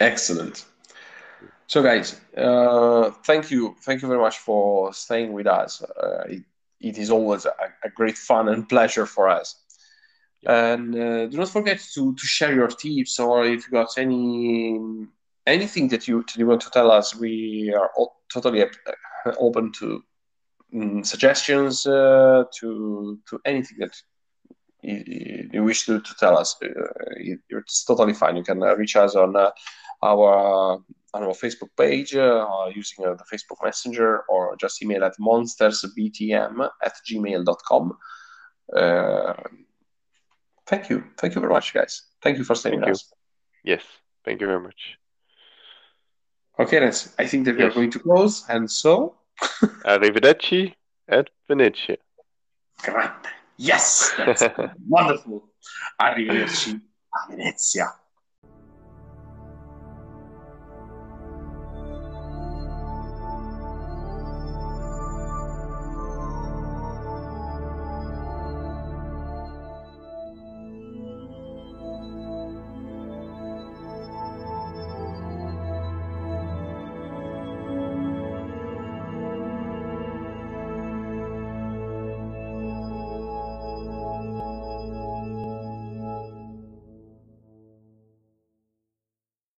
[0.00, 0.64] Excellent.
[1.66, 5.82] So, guys, uh, thank you, thank you very much for staying with us.
[5.82, 6.42] Uh, it,
[6.80, 7.52] it is always a,
[7.84, 9.56] a great fun and pleasure for us.
[10.46, 14.78] And uh, do not forget to, to share your tips or if you got any
[15.46, 17.16] anything that you, that you want to tell us.
[17.16, 18.68] We are all, totally uh,
[19.38, 20.04] open to
[20.74, 23.94] mm, suggestions, uh, to to anything that
[24.82, 26.56] you, you wish to, to tell us.
[26.62, 26.68] Uh,
[27.16, 28.36] it- it's totally fine.
[28.36, 29.50] You can uh, reach us on uh,
[30.02, 30.80] our
[31.14, 36.68] on our Facebook page uh, using uh, the Facebook Messenger or just email at monstersbtm
[36.84, 37.98] at gmail.com.
[38.76, 39.32] Uh,
[40.66, 41.02] thank you.
[41.16, 42.02] Thank you very much, guys.
[42.22, 42.92] Thank you for staying Thank with you.
[42.92, 43.12] us.
[43.64, 43.82] Yes.
[44.24, 44.98] Thank you very much.
[46.60, 48.44] Okay, then I think that we are going to close.
[48.48, 49.14] And so,
[49.84, 51.96] Arrivederci et Venezia.
[52.82, 53.28] grande.
[53.56, 54.48] Yes, that's
[54.88, 55.52] wonderful.
[55.98, 57.97] Arrivederci a Venezia.